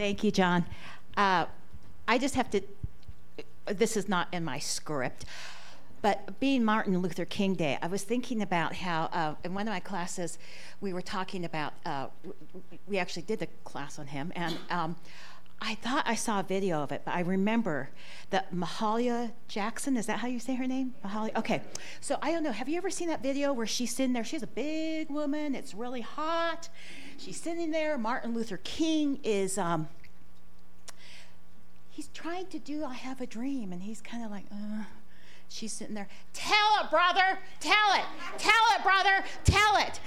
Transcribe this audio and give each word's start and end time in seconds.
Thank 0.00 0.24
you, 0.24 0.30
John. 0.30 0.64
Uh, 1.14 1.44
I 2.08 2.16
just 2.16 2.34
have 2.34 2.48
to, 2.52 2.62
this 3.66 3.98
is 3.98 4.08
not 4.08 4.28
in 4.32 4.42
my 4.42 4.58
script, 4.58 5.26
but 6.00 6.40
being 6.40 6.64
Martin 6.64 6.96
Luther 7.02 7.26
King 7.26 7.52
Day, 7.52 7.76
I 7.82 7.86
was 7.86 8.02
thinking 8.02 8.40
about 8.40 8.76
how 8.76 9.10
uh, 9.12 9.34
in 9.44 9.52
one 9.52 9.68
of 9.68 9.74
my 9.74 9.80
classes 9.80 10.38
we 10.80 10.94
were 10.94 11.02
talking 11.02 11.44
about, 11.44 11.74
uh, 11.84 12.06
we 12.88 12.96
actually 12.96 13.24
did 13.24 13.40
the 13.40 13.48
class 13.64 13.98
on 13.98 14.06
him, 14.06 14.32
and 14.34 14.56
um, 14.70 14.96
I 15.60 15.74
thought 15.74 16.04
I 16.06 16.14
saw 16.14 16.40
a 16.40 16.42
video 16.42 16.82
of 16.82 16.92
it, 16.92 17.02
but 17.04 17.14
I 17.14 17.20
remember 17.20 17.90
that 18.30 18.54
Mahalia 18.54 19.32
Jackson, 19.48 19.98
is 19.98 20.06
that 20.06 20.20
how 20.20 20.28
you 20.28 20.40
say 20.40 20.54
her 20.54 20.66
name? 20.66 20.94
Mahalia? 21.04 21.36
Okay. 21.36 21.60
So 22.00 22.18
I 22.22 22.32
don't 22.32 22.42
know. 22.42 22.52
Have 22.52 22.70
you 22.70 22.78
ever 22.78 22.88
seen 22.88 23.08
that 23.08 23.22
video 23.22 23.52
where 23.52 23.66
she's 23.66 23.94
sitting 23.94 24.14
there? 24.14 24.24
She's 24.24 24.42
a 24.42 24.46
big 24.46 25.10
woman. 25.10 25.54
It's 25.54 25.74
really 25.74 26.00
hot. 26.00 26.70
She's 27.20 27.38
sitting 27.38 27.70
there. 27.70 27.98
Martin 27.98 28.32
Luther 28.32 28.58
King 28.64 29.20
is, 29.22 29.58
um, 29.58 29.88
he's 31.90 32.08
trying 32.14 32.46
to 32.46 32.58
do 32.58 32.82
I 32.82 32.94
Have 32.94 33.20
a 33.20 33.26
Dream, 33.26 33.72
and 33.72 33.82
he's 33.82 34.00
kind 34.00 34.24
of 34.24 34.30
like, 34.30 34.44
uh. 34.50 34.84
She's 35.52 35.72
sitting 35.72 35.96
there, 35.96 36.06
tell 36.32 36.78
it, 36.80 36.90
brother, 36.90 37.36
tell 37.58 37.94
it, 37.94 38.04
tell 38.38 38.52
it, 38.76 38.84
brother, 38.84 39.24
tell 39.42 39.78
it. 39.78 39.98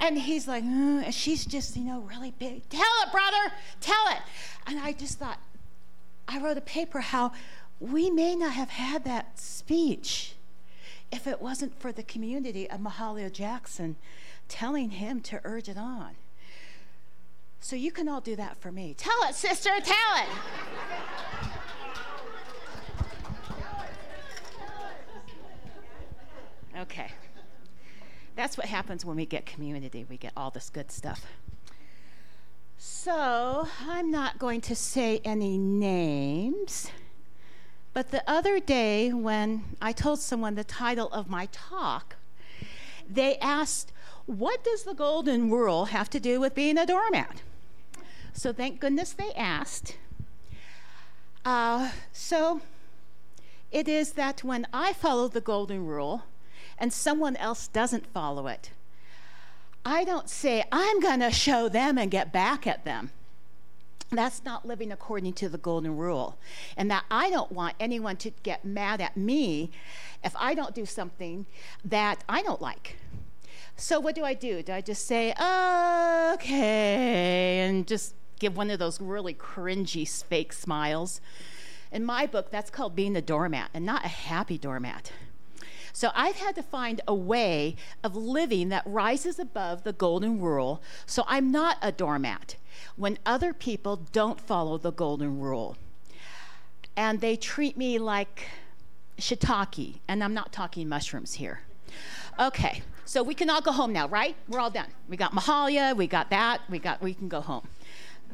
And 0.00 0.18
he's 0.18 0.48
like, 0.48 0.64
uh, 0.64 1.04
and 1.04 1.14
she's 1.14 1.46
just, 1.46 1.76
you 1.76 1.84
know, 1.84 2.00
really 2.00 2.32
big, 2.32 2.68
tell 2.68 2.82
it, 3.06 3.12
brother, 3.12 3.52
tell 3.80 4.08
it. 4.10 4.18
And 4.66 4.76
I 4.80 4.90
just 4.90 5.20
thought, 5.20 5.38
I 6.26 6.40
wrote 6.40 6.58
a 6.58 6.62
paper 6.62 6.98
how 6.98 7.30
we 7.78 8.10
may 8.10 8.34
not 8.34 8.54
have 8.54 8.70
had 8.70 9.04
that 9.04 9.38
speech 9.38 10.34
if 11.12 11.28
it 11.28 11.40
wasn't 11.40 11.80
for 11.80 11.92
the 11.92 12.02
community 12.02 12.68
of 12.68 12.80
Mahalia 12.80 13.32
Jackson 13.32 13.94
telling 14.48 14.90
him 14.90 15.20
to 15.20 15.40
urge 15.44 15.68
it 15.68 15.78
on. 15.78 16.16
So 17.60 17.76
you 17.76 17.92
can 17.92 18.08
all 18.08 18.20
do 18.20 18.36
that 18.36 18.56
for 18.56 18.72
me. 18.72 18.94
Tell 18.96 19.18
it, 19.28 19.34
sister, 19.34 19.70
tell 19.82 20.16
it. 20.16 20.28
Okay. 26.78 27.10
That's 28.36 28.56
what 28.56 28.66
happens 28.66 29.04
when 29.04 29.16
we 29.16 29.26
get 29.26 29.46
community. 29.46 30.06
We 30.08 30.16
get 30.16 30.32
all 30.36 30.50
this 30.50 30.70
good 30.70 30.92
stuff. 30.92 31.26
So, 32.78 33.68
I'm 33.84 34.12
not 34.12 34.38
going 34.38 34.60
to 34.62 34.76
say 34.76 35.20
any 35.24 35.58
names, 35.58 36.88
but 37.92 38.12
the 38.12 38.22
other 38.30 38.60
day 38.60 39.12
when 39.12 39.64
I 39.82 39.90
told 39.90 40.20
someone 40.20 40.54
the 40.54 40.62
title 40.62 41.08
of 41.08 41.28
my 41.28 41.48
talk, 41.50 42.14
they 43.10 43.36
asked, 43.38 43.90
What 44.26 44.62
does 44.62 44.84
the 44.84 44.94
golden 44.94 45.50
rule 45.50 45.86
have 45.86 46.08
to 46.10 46.20
do 46.20 46.38
with 46.38 46.54
being 46.54 46.78
a 46.78 46.86
doormat? 46.86 47.42
So, 48.32 48.52
thank 48.52 48.80
goodness 48.80 49.12
they 49.12 49.32
asked. 49.34 49.96
Uh, 51.44 51.90
so, 52.12 52.60
it 53.70 53.88
is 53.88 54.12
that 54.12 54.44
when 54.44 54.66
I 54.72 54.92
follow 54.92 55.28
the 55.28 55.40
golden 55.40 55.86
rule, 55.86 56.24
and 56.78 56.92
someone 56.92 57.36
else 57.36 57.68
doesn't 57.68 58.06
follow 58.06 58.46
it, 58.46 58.70
I 59.84 60.04
don't 60.04 60.28
say, 60.28 60.64
I'm 60.70 61.00
going 61.00 61.20
to 61.20 61.30
show 61.30 61.68
them 61.68 61.98
and 61.98 62.10
get 62.10 62.32
back 62.32 62.66
at 62.66 62.84
them. 62.84 63.10
That's 64.10 64.44
not 64.44 64.66
living 64.66 64.90
according 64.90 65.34
to 65.34 65.48
the 65.48 65.58
golden 65.58 65.96
rule. 65.96 66.38
And 66.76 66.90
that 66.90 67.04
I 67.10 67.30
don't 67.30 67.52
want 67.52 67.74
anyone 67.78 68.16
to 68.18 68.30
get 68.42 68.64
mad 68.64 69.00
at 69.00 69.16
me 69.16 69.70
if 70.24 70.34
I 70.38 70.54
don't 70.54 70.74
do 70.74 70.86
something 70.86 71.46
that 71.84 72.24
I 72.28 72.42
don't 72.42 72.62
like. 72.62 72.96
So, 73.80 74.00
what 74.00 74.16
do 74.16 74.24
I 74.24 74.34
do? 74.34 74.60
Do 74.64 74.72
I 74.72 74.80
just 74.80 75.06
say, 75.06 75.30
okay, 75.30 76.40
and 77.60 77.86
just 77.86 78.16
give 78.40 78.56
one 78.56 78.70
of 78.70 78.80
those 78.80 79.00
really 79.00 79.34
cringy 79.34 80.24
fake 80.24 80.52
smiles? 80.52 81.20
In 81.92 82.04
my 82.04 82.26
book, 82.26 82.50
that's 82.50 82.70
called 82.70 82.96
being 82.96 83.14
a 83.14 83.22
doormat 83.22 83.70
and 83.72 83.86
not 83.86 84.04
a 84.04 84.08
happy 84.08 84.58
doormat. 84.58 85.12
So 85.92 86.10
I've 86.12 86.34
had 86.34 86.56
to 86.56 86.62
find 86.62 87.02
a 87.06 87.14
way 87.14 87.76
of 88.02 88.16
living 88.16 88.68
that 88.70 88.82
rises 88.84 89.38
above 89.38 89.84
the 89.84 89.92
golden 89.92 90.40
rule 90.40 90.82
so 91.06 91.22
I'm 91.28 91.52
not 91.52 91.76
a 91.80 91.92
doormat 91.92 92.56
when 92.96 93.16
other 93.24 93.52
people 93.52 94.08
don't 94.10 94.40
follow 94.40 94.76
the 94.76 94.90
golden 94.90 95.38
rule. 95.38 95.76
And 96.96 97.20
they 97.20 97.36
treat 97.36 97.76
me 97.76 98.00
like 98.00 98.48
shiitake, 99.18 100.00
and 100.08 100.24
I'm 100.24 100.34
not 100.34 100.52
talking 100.52 100.88
mushrooms 100.88 101.34
here. 101.34 101.60
Okay, 102.40 102.82
so 103.04 103.22
we 103.22 103.34
can 103.34 103.50
all 103.50 103.60
go 103.60 103.72
home 103.72 103.92
now, 103.92 104.06
right? 104.06 104.36
We're 104.48 104.60
all 104.60 104.70
done. 104.70 104.86
We 105.08 105.16
got 105.16 105.32
Mahalia, 105.32 105.96
we 105.96 106.06
got 106.06 106.30
that, 106.30 106.60
we 106.68 106.78
got 106.78 107.02
we 107.02 107.14
can 107.14 107.28
go 107.28 107.40
home. 107.40 107.66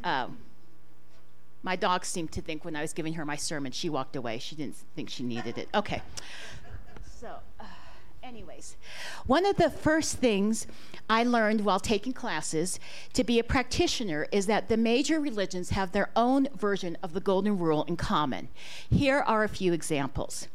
Um, 0.02 0.38
my 1.62 1.76
dog 1.76 2.04
seemed 2.04 2.30
to 2.32 2.42
think 2.42 2.64
when 2.64 2.76
I 2.76 2.82
was 2.82 2.92
giving 2.92 3.14
her 3.14 3.24
my 3.24 3.36
sermon, 3.36 3.72
she 3.72 3.88
walked 3.88 4.16
away. 4.16 4.38
She 4.38 4.54
didn't 4.54 4.76
think 4.94 5.08
she 5.08 5.22
needed 5.22 5.56
it. 5.56 5.68
Okay. 5.74 6.02
So, 7.18 7.36
uh, 7.58 7.64
anyways, 8.22 8.76
one 9.24 9.46
of 9.46 9.56
the 9.56 9.70
first 9.70 10.18
things 10.18 10.66
I 11.08 11.24
learned 11.24 11.62
while 11.62 11.80
taking 11.80 12.12
classes 12.12 12.78
to 13.14 13.24
be 13.24 13.38
a 13.38 13.44
practitioner 13.44 14.26
is 14.30 14.44
that 14.44 14.68
the 14.68 14.76
major 14.76 15.18
religions 15.18 15.70
have 15.70 15.92
their 15.92 16.10
own 16.14 16.48
version 16.54 16.98
of 17.02 17.14
the 17.14 17.20
Golden 17.20 17.58
Rule 17.58 17.84
in 17.84 17.96
common. 17.96 18.48
Here 18.90 19.20
are 19.20 19.42
a 19.42 19.48
few 19.48 19.72
examples. 19.72 20.48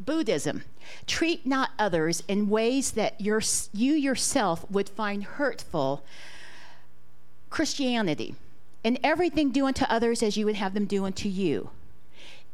Buddhism. 0.00 0.62
Treat 1.06 1.46
not 1.46 1.70
others 1.78 2.22
in 2.28 2.48
ways 2.48 2.92
that 2.92 3.20
your, 3.20 3.42
you 3.72 3.94
yourself 3.94 4.68
would 4.70 4.88
find 4.88 5.24
hurtful. 5.24 6.04
Christianity. 7.50 8.34
In 8.84 8.98
everything, 9.02 9.50
do 9.50 9.66
unto 9.66 9.84
others 9.86 10.22
as 10.22 10.36
you 10.36 10.46
would 10.46 10.54
have 10.54 10.74
them 10.74 10.86
do 10.86 11.04
unto 11.04 11.28
you. 11.28 11.70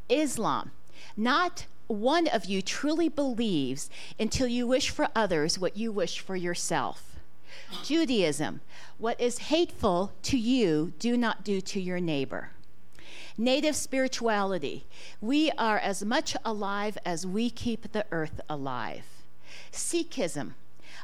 Islam. 0.09 0.71
Not 1.15 1.65
one 1.87 2.27
of 2.27 2.45
you 2.45 2.61
truly 2.61 3.09
believes 3.09 3.89
until 4.19 4.47
you 4.47 4.65
wish 4.65 4.89
for 4.89 5.07
others 5.15 5.59
what 5.59 5.77
you 5.77 5.91
wish 5.91 6.19
for 6.19 6.35
yourself. 6.35 7.15
Judaism, 7.83 8.61
what 8.97 9.19
is 9.19 9.37
hateful 9.37 10.11
to 10.23 10.37
you, 10.37 10.93
do 10.99 11.15
not 11.15 11.43
do 11.43 11.61
to 11.61 11.79
your 11.79 11.99
neighbor. 11.99 12.49
Native 13.37 13.75
spirituality, 13.75 14.85
we 15.19 15.51
are 15.57 15.77
as 15.77 16.05
much 16.05 16.37
alive 16.45 16.97
as 17.05 17.27
we 17.27 17.49
keep 17.49 17.91
the 17.91 18.05
earth 18.11 18.39
alive. 18.49 19.03
Sikhism, 19.73 20.53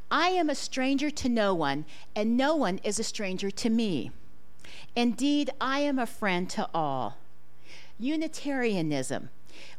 I 0.09 0.29
am 0.29 0.49
a 0.49 0.55
stranger 0.55 1.09
to 1.09 1.27
no 1.27 1.53
one, 1.53 1.83
and 2.15 2.37
no 2.37 2.55
one 2.55 2.79
is 2.85 2.99
a 2.99 3.03
stranger 3.03 3.51
to 3.51 3.69
me. 3.69 4.11
Indeed, 4.95 5.49
I 5.59 5.79
am 5.79 5.99
a 5.99 6.05
friend 6.05 6.49
to 6.51 6.69
all. 6.73 7.17
Unitarianism, 7.99 9.29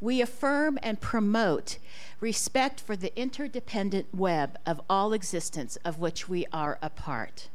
we 0.00 0.20
affirm 0.20 0.78
and 0.82 1.00
promote 1.00 1.78
respect 2.20 2.80
for 2.80 2.96
the 2.96 3.18
interdependent 3.18 4.14
web 4.14 4.58
of 4.66 4.80
all 4.90 5.14
existence 5.14 5.76
of 5.84 5.98
which 5.98 6.28
we 6.28 6.46
are 6.52 6.78
a 6.82 6.90
part. 6.90 7.48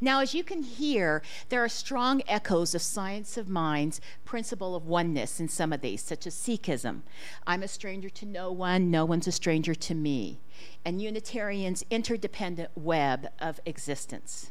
Now, 0.00 0.20
as 0.20 0.34
you 0.34 0.44
can 0.44 0.62
hear, 0.62 1.22
there 1.48 1.62
are 1.64 1.68
strong 1.68 2.22
echoes 2.26 2.74
of 2.74 2.82
science 2.82 3.36
of 3.36 3.48
mind's 3.48 4.00
principle 4.24 4.74
of 4.74 4.86
oneness 4.86 5.40
in 5.40 5.48
some 5.48 5.72
of 5.72 5.80
these, 5.80 6.02
such 6.02 6.26
as 6.26 6.34
Sikhism. 6.34 7.02
I'm 7.46 7.62
a 7.62 7.68
stranger 7.68 8.10
to 8.10 8.26
no 8.26 8.50
one, 8.50 8.90
no 8.90 9.04
one's 9.04 9.26
a 9.26 9.32
stranger 9.32 9.74
to 9.74 9.94
me. 9.94 10.40
And 10.84 11.00
Unitarian's 11.00 11.84
interdependent 11.90 12.70
web 12.74 13.28
of 13.38 13.60
existence. 13.66 14.50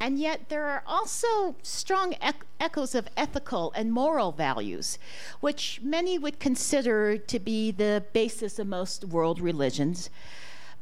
And 0.00 0.18
yet, 0.18 0.48
there 0.48 0.66
are 0.66 0.84
also 0.86 1.56
strong 1.62 2.14
ec- 2.22 2.46
echoes 2.60 2.94
of 2.94 3.08
ethical 3.16 3.72
and 3.74 3.92
moral 3.92 4.30
values, 4.30 4.98
which 5.40 5.80
many 5.82 6.18
would 6.18 6.38
consider 6.38 7.18
to 7.18 7.38
be 7.40 7.72
the 7.72 8.04
basis 8.12 8.60
of 8.60 8.68
most 8.68 9.04
world 9.04 9.40
religions. 9.40 10.08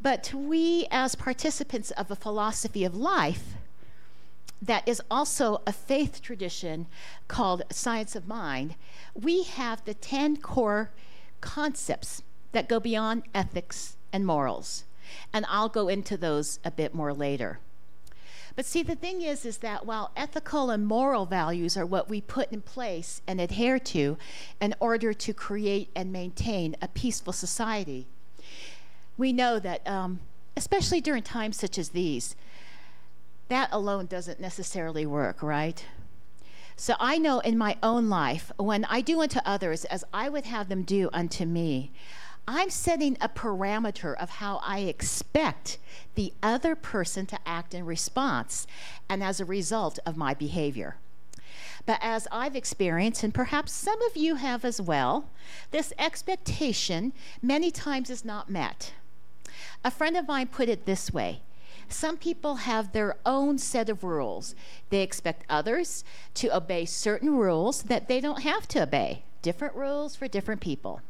But 0.03 0.35
we, 0.35 0.87
as 0.91 1.15
participants 1.15 1.91
of 1.93 2.11
a 2.11 2.17
philosophy 2.17 2.85
of 2.85 2.95
life, 2.95 3.55
that 4.61 4.87
is 4.89 5.03
also 5.11 5.63
a 5.67 5.73
faith 5.73 6.23
tradition 6.23 6.87
called 7.29 7.63
Science 7.71 8.17
of 8.17 8.27
Mind, 8.27 8.75
we 9.15 9.43
have 9.43 9.85
the 9.85 9.95
10 9.95 10.39
core 10.39 10.91
concepts 11.41 12.23
that 12.53 12.69
go 12.69 12.81
beyond 12.81 13.23
ethics 13.35 13.97
and 14.13 14.27
morals. 14.27 14.85
And 15.33 15.45
I'll 15.49 15.69
go 15.69 15.89
into 15.89 16.17
those 16.17 16.59
a 16.65 16.71
bit 16.71 16.95
more 16.95 17.13
later. 17.13 17.59
But 18.57 18.65
see, 18.65 18.83
the 18.83 18.97
thing 18.97 19.21
is, 19.21 19.45
is 19.45 19.59
that 19.59 19.85
while 19.85 20.11
ethical 20.17 20.71
and 20.71 20.87
moral 20.87 21.27
values 21.27 21.77
are 21.77 21.85
what 21.85 22.09
we 22.09 22.23
put 22.23 22.51
in 22.51 22.63
place 22.63 23.21
and 23.27 23.39
adhere 23.39 23.79
to 23.79 24.17
in 24.63 24.75
order 24.81 25.13
to 25.13 25.35
create 25.35 25.91
and 25.95 26.11
maintain 26.11 26.75
a 26.81 26.89
peaceful 26.89 27.35
society, 27.35 28.07
we 29.19 29.33
know 29.35 29.59
that, 29.59 29.87
um, 29.87 30.21
especially 30.57 31.03
during 31.03 31.23
times 31.23 31.59
such 31.59 31.77
as 31.77 31.91
these, 31.91 32.35
that 33.49 33.69
alone 33.73 34.07
doesn't 34.07 34.41
necessarily 34.41 35.07
work, 35.07 35.43
right? 35.43 35.85
So 36.77 36.95
I 37.01 37.17
know 37.17 37.41
in 37.41 37.57
my 37.57 37.77
own 37.83 38.09
life, 38.09 38.53
when 38.59 38.85
I 38.85 39.01
do 39.01 39.21
unto 39.23 39.41
others 39.47 39.85
as 39.87 40.05
I 40.13 40.29
would 40.29 40.45
have 40.45 40.69
them 40.69 40.83
do 40.83 41.09
unto 41.13 41.47
me, 41.47 41.91
I'm 42.49 42.71
setting 42.71 43.17
a 43.21 43.29
parameter 43.29 44.15
of 44.15 44.31
how 44.31 44.61
I 44.63 44.81
expect 44.81 45.79
the 46.15 46.33
other 46.43 46.77
person 46.77 47.27
to 47.27 47.39
act 47.47 47.75
in 47.75 47.85
response 47.85 48.67
and 49.09 49.23
as 49.23 49.41
a 49.41 49.45
result 49.45 49.99
of 50.07 50.17
my 50.17 50.35
behavior. 50.35 50.97
But 51.87 51.99
as 52.03 52.29
I've 52.31 52.57
experienced, 52.57 53.23
and 53.23 53.33
perhaps 53.33 53.73
some 53.73 54.01
of 54.03 54.17
you 54.17 54.37
have 54.37 54.65
as 54.65 54.81
well, 54.81 55.29
this 55.71 55.93
expectation 55.99 57.13
many 57.43 57.71
times 57.71 58.11
is 58.11 58.25
not 58.25 58.51
met. 58.51 58.93
A 59.85 59.91
friend 59.91 60.17
of 60.17 60.29
mine 60.29 60.49
put 60.49 60.69
it 60.69 60.85
this 60.85 61.13
way 61.13 61.43
some 61.89 62.17
people 62.17 62.57
have 62.57 62.93
their 62.93 63.17
own 63.25 63.59
set 63.59 63.89
of 63.89 64.05
rules. 64.05 64.55
They 64.91 65.03
expect 65.03 65.45
others 65.49 66.05
to 66.35 66.55
obey 66.55 66.85
certain 66.85 67.37
rules 67.37 67.83
that 67.85 68.09
they 68.09 68.21
don't 68.21 68.43
have 68.43 68.67
to 68.69 68.83
obey, 68.83 69.25
different 69.43 69.75
rules 69.75 70.17
for 70.17 70.29
different 70.29 70.61
people. 70.61 71.01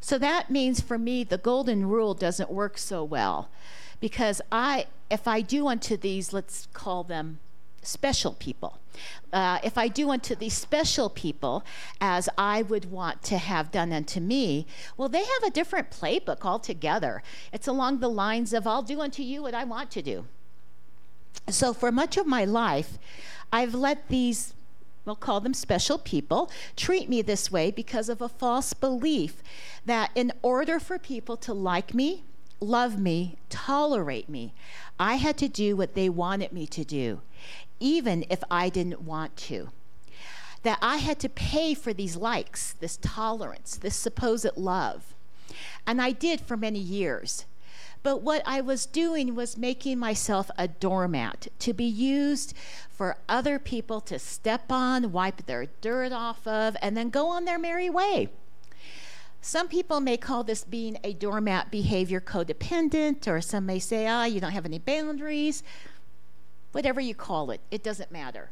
So 0.00 0.18
that 0.18 0.50
means 0.50 0.80
for 0.80 0.98
me, 0.98 1.24
the 1.24 1.38
golden 1.38 1.88
rule 1.88 2.14
doesn't 2.14 2.50
work 2.50 2.78
so 2.78 3.04
well 3.04 3.50
because 4.00 4.40
I, 4.50 4.86
if 5.10 5.28
I 5.28 5.42
do 5.42 5.68
unto 5.68 5.96
these, 5.96 6.32
let's 6.32 6.66
call 6.72 7.04
them 7.04 7.38
special 7.82 8.32
people. 8.32 8.78
Uh, 9.32 9.58
if 9.62 9.78
I 9.78 9.88
do 9.88 10.10
unto 10.10 10.34
these 10.34 10.54
special 10.54 11.08
people 11.08 11.64
as 12.00 12.28
I 12.36 12.62
would 12.62 12.90
want 12.90 13.22
to 13.24 13.38
have 13.38 13.70
done 13.70 13.92
unto 13.92 14.20
me, 14.20 14.66
well, 14.96 15.08
they 15.08 15.24
have 15.24 15.42
a 15.46 15.50
different 15.50 15.90
playbook 15.90 16.44
altogether. 16.44 17.22
It's 17.52 17.68
along 17.68 18.00
the 18.00 18.10
lines 18.10 18.52
of, 18.52 18.66
I'll 18.66 18.82
do 18.82 19.00
unto 19.00 19.22
you 19.22 19.42
what 19.42 19.54
I 19.54 19.64
want 19.64 19.90
to 19.92 20.02
do. 20.02 20.26
So 21.48 21.72
for 21.72 21.92
much 21.92 22.16
of 22.16 22.26
my 22.26 22.44
life, 22.44 22.98
I've 23.52 23.74
let 23.74 24.08
these 24.08 24.54
we'll 25.06 25.16
call 25.16 25.40
them 25.40 25.54
special 25.54 25.98
people, 25.98 26.50
treat 26.76 27.08
me 27.08 27.22
this 27.22 27.50
way 27.50 27.70
because 27.70 28.08
of 28.08 28.20
a 28.20 28.28
false 28.28 28.74
belief 28.74 29.42
that 29.86 30.10
in 30.14 30.30
order 30.42 30.78
for 30.78 30.98
people 30.98 31.36
to 31.38 31.54
like 31.54 31.94
me, 31.94 32.22
love 32.60 32.98
me, 32.98 33.36
tolerate 33.48 34.28
me, 34.28 34.52
I 34.98 35.14
had 35.14 35.38
to 35.38 35.48
do 35.48 35.74
what 35.74 35.94
they 35.94 36.10
wanted 36.10 36.52
me 36.52 36.66
to 36.68 36.84
do 36.84 37.22
even 37.80 38.24
if 38.30 38.44
I 38.50 38.68
didn't 38.68 39.02
want 39.02 39.36
to. 39.38 39.70
That 40.62 40.78
I 40.82 40.98
had 40.98 41.18
to 41.20 41.28
pay 41.28 41.74
for 41.74 41.92
these 41.92 42.16
likes, 42.16 42.74
this 42.74 42.98
tolerance, 43.00 43.76
this 43.76 43.96
supposed 43.96 44.56
love. 44.56 45.14
And 45.86 46.00
I 46.00 46.12
did 46.12 46.40
for 46.42 46.56
many 46.56 46.78
years. 46.78 47.46
But 48.02 48.22
what 48.22 48.42
I 48.46 48.60
was 48.60 48.86
doing 48.86 49.34
was 49.34 49.58
making 49.58 49.98
myself 49.98 50.50
a 50.56 50.68
doormat 50.68 51.48
to 51.58 51.72
be 51.72 51.84
used 51.84 52.54
for 52.90 53.16
other 53.28 53.58
people 53.58 54.00
to 54.02 54.18
step 54.18 54.70
on, 54.70 55.12
wipe 55.12 55.46
their 55.46 55.66
dirt 55.80 56.12
off 56.12 56.46
of, 56.46 56.76
and 56.80 56.96
then 56.96 57.10
go 57.10 57.28
on 57.28 57.44
their 57.44 57.58
merry 57.58 57.90
way. 57.90 58.28
Some 59.42 59.68
people 59.68 60.00
may 60.00 60.18
call 60.18 60.44
this 60.44 60.64
being 60.64 60.98
a 61.02 61.14
doormat 61.14 61.70
behavior 61.70 62.20
codependent, 62.20 63.26
or 63.26 63.40
some 63.40 63.64
may 63.64 63.78
say, 63.78 64.06
ah, 64.06 64.24
you 64.24 64.40
don't 64.40 64.52
have 64.52 64.66
any 64.66 64.78
boundaries 64.78 65.62
whatever 66.72 67.00
you 67.00 67.14
call 67.14 67.50
it, 67.50 67.60
it 67.70 67.82
doesn't 67.82 68.12
matter. 68.12 68.50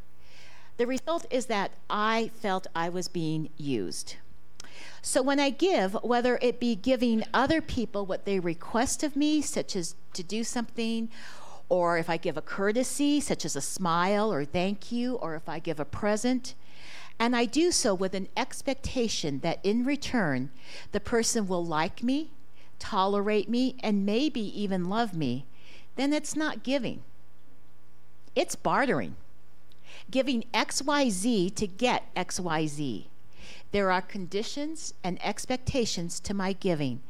The 0.76 0.86
result 0.86 1.26
is 1.30 1.46
that 1.46 1.72
I 1.90 2.30
felt 2.34 2.66
I 2.74 2.88
was 2.88 3.08
being 3.08 3.50
used. 3.56 4.16
So 5.02 5.22
when 5.22 5.40
I 5.40 5.50
give, 5.50 5.94
whether 6.02 6.38
it 6.40 6.60
be 6.60 6.76
giving 6.76 7.24
other 7.34 7.60
people 7.60 8.06
what 8.06 8.24
they 8.24 8.38
request 8.38 9.02
of 9.02 9.16
me, 9.16 9.40
such 9.40 9.74
as 9.74 9.94
to 10.12 10.22
do 10.22 10.44
something, 10.44 11.08
or 11.68 11.98
if 11.98 12.08
I 12.08 12.16
give 12.16 12.36
a 12.36 12.42
courtesy, 12.42 13.20
such 13.20 13.44
as 13.44 13.56
a 13.56 13.60
smile 13.60 14.32
or 14.32 14.44
thank 14.44 14.90
you, 14.92 15.16
or 15.16 15.34
if 15.34 15.48
I 15.48 15.58
give 15.58 15.80
a 15.80 15.84
present, 15.84 16.54
and 17.18 17.34
I 17.34 17.44
do 17.44 17.72
so 17.72 17.94
with 17.94 18.14
an 18.14 18.28
expectation 18.36 19.40
that 19.40 19.58
in 19.64 19.84
return 19.84 20.50
the 20.92 21.00
person 21.00 21.48
will 21.48 21.64
like 21.64 22.02
me, 22.02 22.30
tolerate 22.78 23.48
me, 23.48 23.76
and 23.80 24.06
maybe 24.06 24.40
even 24.60 24.88
love 24.88 25.14
me, 25.14 25.44
then 25.96 26.12
it's 26.12 26.36
not 26.36 26.62
giving. 26.62 27.02
It's 28.38 28.54
bartering, 28.54 29.16
giving 30.12 30.44
XYZ 30.54 31.56
to 31.56 31.66
get 31.66 32.14
XYZ. 32.14 33.06
There 33.72 33.90
are 33.90 34.00
conditions 34.00 34.94
and 35.02 35.18
expectations 35.26 36.20
to 36.20 36.34
my 36.34 36.52
giving, 36.52 37.00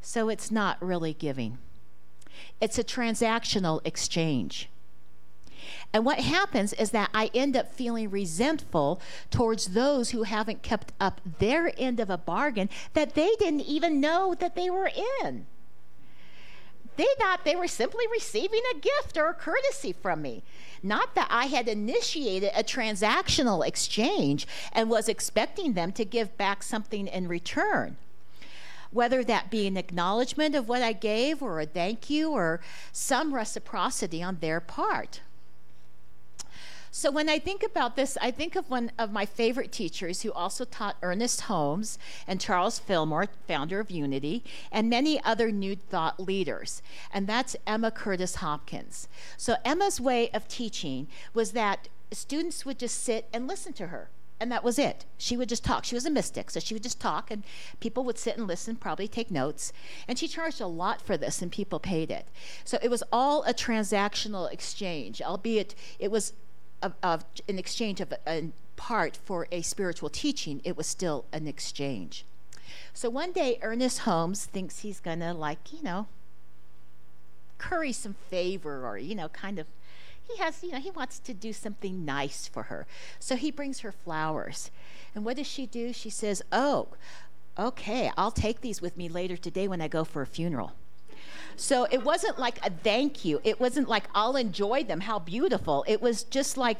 so 0.00 0.30
it's 0.30 0.50
not 0.50 0.82
really 0.82 1.12
giving. 1.12 1.58
It's 2.58 2.78
a 2.78 2.84
transactional 2.84 3.86
exchange. 3.86 4.70
And 5.92 6.06
what 6.06 6.20
happens 6.20 6.72
is 6.72 6.90
that 6.92 7.10
I 7.12 7.30
end 7.34 7.54
up 7.54 7.74
feeling 7.74 8.08
resentful 8.08 8.98
towards 9.30 9.74
those 9.74 10.12
who 10.12 10.22
haven't 10.22 10.62
kept 10.62 10.94
up 10.98 11.20
their 11.38 11.70
end 11.76 12.00
of 12.00 12.08
a 12.08 12.16
bargain 12.16 12.70
that 12.94 13.14
they 13.14 13.34
didn't 13.38 13.60
even 13.60 14.00
know 14.00 14.34
that 14.38 14.54
they 14.54 14.70
were 14.70 14.90
in. 15.22 15.44
They 16.98 17.06
thought 17.16 17.44
they 17.44 17.54
were 17.54 17.68
simply 17.68 18.04
receiving 18.10 18.60
a 18.72 18.78
gift 18.78 19.16
or 19.16 19.28
a 19.28 19.34
courtesy 19.34 19.92
from 19.92 20.20
me. 20.20 20.42
Not 20.82 21.14
that 21.14 21.28
I 21.30 21.46
had 21.46 21.68
initiated 21.68 22.50
a 22.56 22.64
transactional 22.64 23.64
exchange 23.64 24.48
and 24.72 24.90
was 24.90 25.08
expecting 25.08 25.74
them 25.74 25.92
to 25.92 26.04
give 26.04 26.36
back 26.36 26.64
something 26.64 27.06
in 27.06 27.28
return. 27.28 27.98
Whether 28.90 29.22
that 29.24 29.48
be 29.48 29.68
an 29.68 29.76
acknowledgement 29.76 30.56
of 30.56 30.68
what 30.68 30.82
I 30.82 30.92
gave, 30.92 31.40
or 31.40 31.60
a 31.60 31.66
thank 31.66 32.10
you, 32.10 32.32
or 32.32 32.60
some 32.90 33.32
reciprocity 33.32 34.20
on 34.20 34.38
their 34.40 34.58
part. 34.58 35.20
So 36.90 37.10
when 37.10 37.28
I 37.28 37.38
think 37.38 37.62
about 37.62 37.96
this, 37.96 38.16
I 38.20 38.30
think 38.30 38.56
of 38.56 38.70
one 38.70 38.92
of 38.98 39.12
my 39.12 39.26
favorite 39.26 39.72
teachers 39.72 40.22
who 40.22 40.32
also 40.32 40.64
taught 40.64 40.96
Ernest 41.02 41.42
Holmes 41.42 41.98
and 42.26 42.40
Charles 42.40 42.78
Fillmore, 42.78 43.28
founder 43.46 43.80
of 43.80 43.90
Unity, 43.90 44.42
and 44.72 44.88
many 44.88 45.22
other 45.22 45.50
New 45.50 45.76
Thought 45.76 46.18
leaders, 46.20 46.82
and 47.12 47.26
that's 47.26 47.56
Emma 47.66 47.90
Curtis 47.90 48.36
Hopkins. 48.36 49.08
So 49.36 49.56
Emma's 49.64 50.00
way 50.00 50.30
of 50.30 50.48
teaching 50.48 51.08
was 51.34 51.52
that 51.52 51.88
students 52.10 52.64
would 52.64 52.78
just 52.78 53.02
sit 53.02 53.28
and 53.32 53.46
listen 53.46 53.72
to 53.74 53.88
her 53.88 54.08
and 54.40 54.52
that 54.52 54.64
was 54.64 54.78
it. 54.78 55.04
She 55.16 55.36
would 55.36 55.48
just 55.48 55.64
talk. 55.64 55.84
She 55.84 55.94
was 55.94 56.06
a 56.06 56.10
mystic, 56.10 56.50
so 56.50 56.60
she 56.60 56.74
would 56.74 56.82
just 56.82 57.00
talk, 57.00 57.30
and 57.30 57.42
people 57.80 58.04
would 58.04 58.18
sit 58.18 58.36
and 58.36 58.46
listen, 58.46 58.76
probably 58.76 59.08
take 59.08 59.30
notes. 59.30 59.72
And 60.06 60.18
she 60.18 60.28
charged 60.28 60.60
a 60.60 60.66
lot 60.66 61.02
for 61.02 61.16
this, 61.16 61.42
and 61.42 61.50
people 61.50 61.80
paid 61.80 62.10
it. 62.10 62.28
So 62.64 62.78
it 62.82 62.88
was 62.88 63.02
all 63.12 63.42
a 63.44 63.54
transactional 63.54 64.50
exchange, 64.52 65.20
albeit 65.20 65.74
it 65.98 66.10
was 66.10 66.34
of, 66.82 66.94
of 67.02 67.24
an 67.48 67.58
exchange 67.58 68.00
of 68.00 68.12
a, 68.26 68.50
part 68.76 69.18
for 69.24 69.48
a 69.50 69.60
spiritual 69.62 70.08
teaching, 70.08 70.60
it 70.64 70.76
was 70.76 70.86
still 70.86 71.24
an 71.32 71.46
exchange. 71.46 72.24
So 72.94 73.10
one 73.10 73.32
day, 73.32 73.58
Ernest 73.62 74.00
Holmes 74.00 74.44
thinks 74.44 74.80
he's 74.80 75.00
going 75.00 75.20
to, 75.20 75.34
like, 75.34 75.72
you 75.72 75.82
know, 75.82 76.06
curry 77.58 77.92
some 77.92 78.14
favor 78.30 78.86
or, 78.86 78.96
you 78.96 79.14
know, 79.14 79.28
kind 79.28 79.58
of, 79.58 79.66
he 80.22 80.36
has, 80.36 80.62
you 80.62 80.72
know, 80.72 80.78
he 80.78 80.90
wants 80.90 81.18
to 81.18 81.34
do 81.34 81.52
something 81.52 82.04
nice 82.04 82.46
for 82.46 82.64
her. 82.64 82.86
So 83.18 83.36
he 83.36 83.50
brings 83.50 83.80
her 83.80 83.92
flowers. 83.92 84.70
And 85.14 85.24
what 85.24 85.36
does 85.36 85.46
she 85.46 85.66
do? 85.66 85.92
She 85.92 86.10
says, 86.10 86.42
Oh, 86.52 86.88
okay, 87.58 88.10
I'll 88.16 88.30
take 88.30 88.60
these 88.60 88.80
with 88.80 88.96
me 88.96 89.08
later 89.08 89.36
today 89.36 89.66
when 89.66 89.80
I 89.80 89.88
go 89.88 90.04
for 90.04 90.22
a 90.22 90.26
funeral. 90.26 90.72
So 91.60 91.88
it 91.90 92.04
wasn't 92.04 92.38
like 92.38 92.64
a 92.64 92.70
thank 92.70 93.24
you. 93.24 93.40
It 93.42 93.58
wasn't 93.58 93.88
like 93.88 94.04
I'll 94.14 94.36
enjoy 94.36 94.84
them. 94.84 95.00
How 95.00 95.18
beautiful. 95.18 95.84
It 95.88 96.00
was 96.00 96.22
just 96.22 96.56
like, 96.56 96.78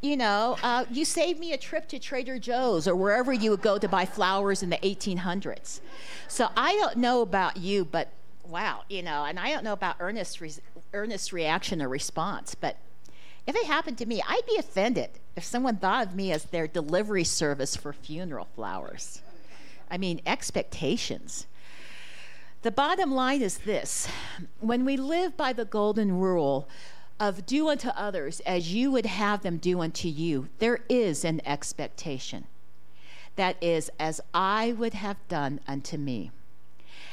you 0.00 0.16
know, 0.16 0.56
uh, 0.62 0.84
you 0.90 1.04
saved 1.04 1.40
me 1.40 1.52
a 1.52 1.58
trip 1.58 1.88
to 1.88 1.98
Trader 1.98 2.38
Joe's 2.38 2.86
or 2.86 2.94
wherever 2.94 3.32
you 3.32 3.50
would 3.50 3.62
go 3.62 3.76
to 3.76 3.88
buy 3.88 4.06
flowers 4.06 4.62
in 4.62 4.70
the 4.70 4.78
1800s. 4.78 5.80
So 6.28 6.48
I 6.56 6.74
don't 6.74 6.96
know 6.96 7.22
about 7.22 7.56
you, 7.56 7.84
but 7.84 8.12
wow, 8.46 8.82
you 8.88 9.02
know, 9.02 9.24
and 9.24 9.38
I 9.38 9.50
don't 9.50 9.64
know 9.64 9.72
about 9.72 9.96
Ernest's, 9.98 10.40
re- 10.40 10.52
Ernest's 10.94 11.32
reaction 11.32 11.82
or 11.82 11.88
response, 11.88 12.54
but 12.54 12.76
if 13.46 13.56
it 13.56 13.66
happened 13.66 13.98
to 13.98 14.06
me, 14.06 14.22
I'd 14.26 14.46
be 14.46 14.56
offended 14.58 15.10
if 15.34 15.44
someone 15.44 15.76
thought 15.76 16.06
of 16.06 16.14
me 16.14 16.30
as 16.30 16.44
their 16.44 16.68
delivery 16.68 17.24
service 17.24 17.74
for 17.74 17.92
funeral 17.92 18.48
flowers. 18.54 19.22
I 19.90 19.98
mean, 19.98 20.20
expectations. 20.24 21.46
The 22.62 22.70
bottom 22.70 23.10
line 23.10 23.40
is 23.40 23.58
this 23.58 24.06
when 24.60 24.84
we 24.84 24.98
live 24.98 25.34
by 25.34 25.54
the 25.54 25.64
golden 25.64 26.18
rule 26.18 26.68
of 27.18 27.46
do 27.46 27.70
unto 27.70 27.88
others 27.88 28.40
as 28.40 28.70
you 28.70 28.90
would 28.90 29.06
have 29.06 29.40
them 29.40 29.56
do 29.56 29.80
unto 29.80 30.08
you, 30.08 30.50
there 30.58 30.80
is 30.90 31.24
an 31.24 31.40
expectation. 31.46 32.44
That 33.36 33.56
is, 33.62 33.90
as 33.98 34.20
I 34.34 34.72
would 34.72 34.92
have 34.92 35.16
done 35.26 35.60
unto 35.66 35.96
me. 35.96 36.32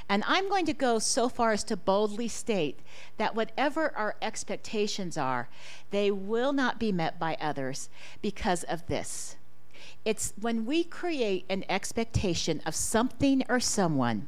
And 0.10 0.22
I'm 0.28 0.50
going 0.50 0.66
to 0.66 0.74
go 0.74 1.00
so 1.00 1.30
far 1.30 1.54
as 1.54 1.64
to 1.66 1.78
boldly 1.78 2.28
state 2.28 2.80
that 3.16 3.34
whatever 3.34 3.96
our 3.96 4.18
expectations 4.22 5.18
are, 5.18 5.48
they 5.92 6.12
will 6.12 6.52
not 6.52 6.78
be 6.78 6.92
met 6.92 7.20
by 7.20 7.38
others 7.40 7.88
because 8.22 8.64
of 8.64 8.86
this. 8.88 9.38
It's 10.04 10.34
when 10.40 10.66
we 10.66 10.84
create 10.84 11.46
an 11.50 11.64
expectation 11.70 12.62
of 12.66 12.76
something 12.76 13.46
or 13.48 13.62
someone 13.62 14.28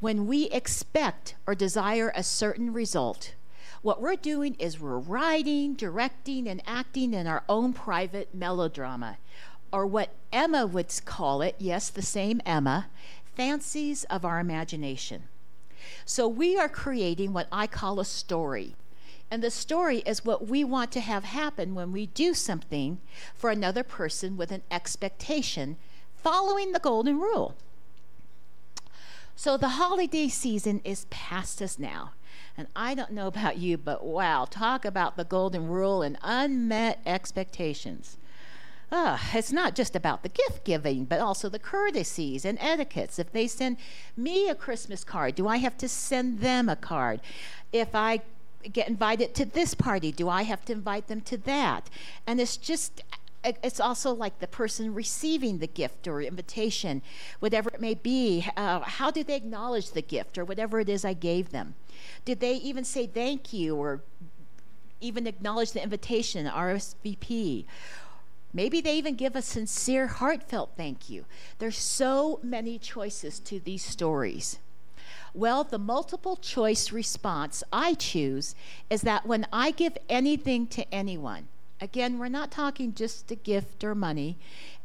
when 0.00 0.26
we 0.26 0.44
expect 0.50 1.34
or 1.46 1.54
desire 1.54 2.12
a 2.14 2.22
certain 2.22 2.72
result, 2.72 3.34
what 3.82 4.00
we're 4.00 4.16
doing 4.16 4.54
is 4.58 4.80
we're 4.80 4.98
writing, 4.98 5.74
directing, 5.74 6.48
and 6.48 6.62
acting 6.66 7.14
in 7.14 7.26
our 7.26 7.44
own 7.48 7.72
private 7.72 8.34
melodrama, 8.34 9.18
or 9.72 9.86
what 9.86 10.10
Emma 10.32 10.66
would 10.66 10.92
call 11.04 11.42
it, 11.42 11.54
yes, 11.58 11.88
the 11.90 12.02
same 12.02 12.40
Emma, 12.44 12.88
fancies 13.36 14.04
of 14.04 14.24
our 14.24 14.40
imagination. 14.40 15.24
So 16.04 16.26
we 16.26 16.58
are 16.58 16.68
creating 16.68 17.32
what 17.32 17.48
I 17.52 17.66
call 17.66 18.00
a 18.00 18.04
story 18.04 18.74
And 19.30 19.42
the 19.42 19.50
story 19.50 19.98
is 20.06 20.24
what 20.24 20.48
we 20.48 20.64
want 20.64 20.90
to 20.92 21.00
have 21.00 21.24
happen 21.24 21.74
when 21.74 21.92
we 21.92 22.06
do 22.06 22.32
something 22.32 22.98
for 23.34 23.50
another 23.50 23.82
person 23.82 24.36
with 24.36 24.50
an 24.50 24.62
expectation, 24.70 25.76
following 26.16 26.72
the 26.72 26.78
golden 26.78 27.20
rule. 27.20 27.54
So 29.38 29.56
the 29.56 29.68
holiday 29.68 30.26
season 30.26 30.80
is 30.82 31.06
past 31.10 31.62
us 31.62 31.78
now. 31.78 32.10
And 32.56 32.66
I 32.74 32.96
don't 32.96 33.12
know 33.12 33.28
about 33.28 33.56
you, 33.56 33.78
but 33.78 34.04
wow, 34.04 34.46
talk 34.50 34.84
about 34.84 35.16
the 35.16 35.22
golden 35.22 35.68
rule 35.68 36.02
and 36.02 36.18
unmet 36.24 36.98
expectations. 37.06 38.16
Uh, 38.90 39.16
it's 39.32 39.52
not 39.52 39.76
just 39.76 39.94
about 39.94 40.24
the 40.24 40.28
gift 40.28 40.64
giving, 40.64 41.04
but 41.04 41.20
also 41.20 41.48
the 41.48 41.60
courtesies 41.60 42.44
and 42.44 42.58
etiquettes. 42.60 43.20
If 43.20 43.30
they 43.30 43.46
send 43.46 43.76
me 44.16 44.48
a 44.48 44.56
Christmas 44.56 45.04
card, 45.04 45.36
do 45.36 45.46
I 45.46 45.58
have 45.58 45.78
to 45.78 45.88
send 45.88 46.40
them 46.40 46.68
a 46.68 46.74
card? 46.74 47.20
If 47.72 47.94
I 47.94 48.22
get 48.72 48.88
invited 48.88 49.36
to 49.36 49.44
this 49.44 49.72
party, 49.72 50.10
do 50.10 50.28
I 50.28 50.42
have 50.42 50.64
to 50.64 50.72
invite 50.72 51.06
them 51.06 51.20
to 51.20 51.36
that? 51.36 51.88
And 52.26 52.40
it's 52.40 52.56
just 52.56 53.02
it's 53.44 53.80
also 53.80 54.12
like 54.12 54.40
the 54.40 54.48
person 54.48 54.94
receiving 54.94 55.58
the 55.58 55.66
gift 55.66 56.08
or 56.08 56.20
invitation, 56.20 57.02
whatever 57.38 57.70
it 57.70 57.80
may 57.80 57.94
be. 57.94 58.46
Uh, 58.56 58.80
how 58.80 59.10
do 59.10 59.22
they 59.22 59.36
acknowledge 59.36 59.92
the 59.92 60.02
gift 60.02 60.38
or 60.38 60.44
whatever 60.44 60.80
it 60.80 60.88
is 60.88 61.04
I 61.04 61.12
gave 61.12 61.50
them? 61.50 61.74
Did 62.24 62.40
they 62.40 62.54
even 62.54 62.84
say 62.84 63.06
thank 63.06 63.52
you 63.52 63.76
or 63.76 64.02
even 65.00 65.26
acknowledge 65.26 65.72
the 65.72 65.82
invitation, 65.82 66.46
RSVP? 66.46 67.64
Maybe 68.52 68.80
they 68.80 68.96
even 68.96 69.14
give 69.14 69.36
a 69.36 69.42
sincere, 69.42 70.06
heartfelt 70.06 70.72
thank 70.76 71.08
you. 71.10 71.24
There's 71.58 71.76
so 71.76 72.40
many 72.42 72.78
choices 72.78 73.38
to 73.40 73.60
these 73.60 73.84
stories. 73.84 74.58
Well, 75.34 75.64
the 75.64 75.78
multiple 75.78 76.36
choice 76.36 76.90
response 76.90 77.62
I 77.72 77.94
choose 77.94 78.54
is 78.88 79.02
that 79.02 79.26
when 79.26 79.46
I 79.52 79.70
give 79.70 79.96
anything 80.08 80.66
to 80.68 80.92
anyone, 80.92 81.48
again, 81.80 82.18
we're 82.18 82.28
not 82.28 82.50
talking 82.50 82.94
just 82.94 83.30
a 83.30 83.34
gift 83.34 83.84
or 83.84 83.94
money, 83.94 84.38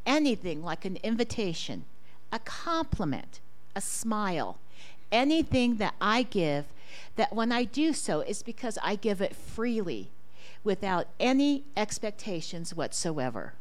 anything 0.05 0.63
like 0.63 0.85
an 0.85 0.97
invitation, 1.03 1.85
a 2.31 2.39
compliment, 2.39 3.39
a 3.75 3.81
smile, 3.81 4.57
anything 5.11 5.77
that 5.77 5.95
I 6.01 6.23
give, 6.23 6.65
that 7.15 7.33
when 7.33 7.51
I 7.51 7.63
do 7.63 7.93
so 7.93 8.21
is 8.21 8.43
because 8.43 8.77
I 8.83 8.95
give 8.95 9.21
it 9.21 9.35
freely 9.35 10.09
without 10.63 11.07
any 11.19 11.63
expectations 11.75 12.73
whatsoever. 12.73 13.53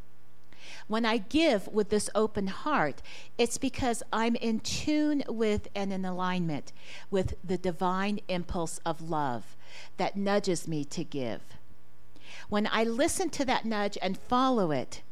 When 0.87 1.05
I 1.05 1.19
give 1.19 1.69
with 1.69 1.91
this 1.91 2.09
open 2.15 2.47
heart, 2.47 3.03
it's 3.37 3.59
because 3.59 4.03
I'm 4.13 4.37
in 4.37 4.61
tune 4.61 5.23
with 5.29 5.69
and 5.75 5.93
in 5.93 6.05
alignment 6.05 6.73
with 7.11 7.35
the 7.43 7.59
divine 7.59 8.21
impulse 8.29 8.79
of 8.85 9.11
love 9.11 9.57
that 9.97 10.17
nudges 10.17 10.69
me 10.69 10.85
to 10.87 11.05
give. 11.05 11.41
When 12.49 12.69
I 12.71 12.85
listen 12.85 13.31
to 13.31 13.45
that 13.45 13.65
nudge 13.65 13.99
and 14.01 14.19
follow 14.19 14.71
it, 14.71 15.03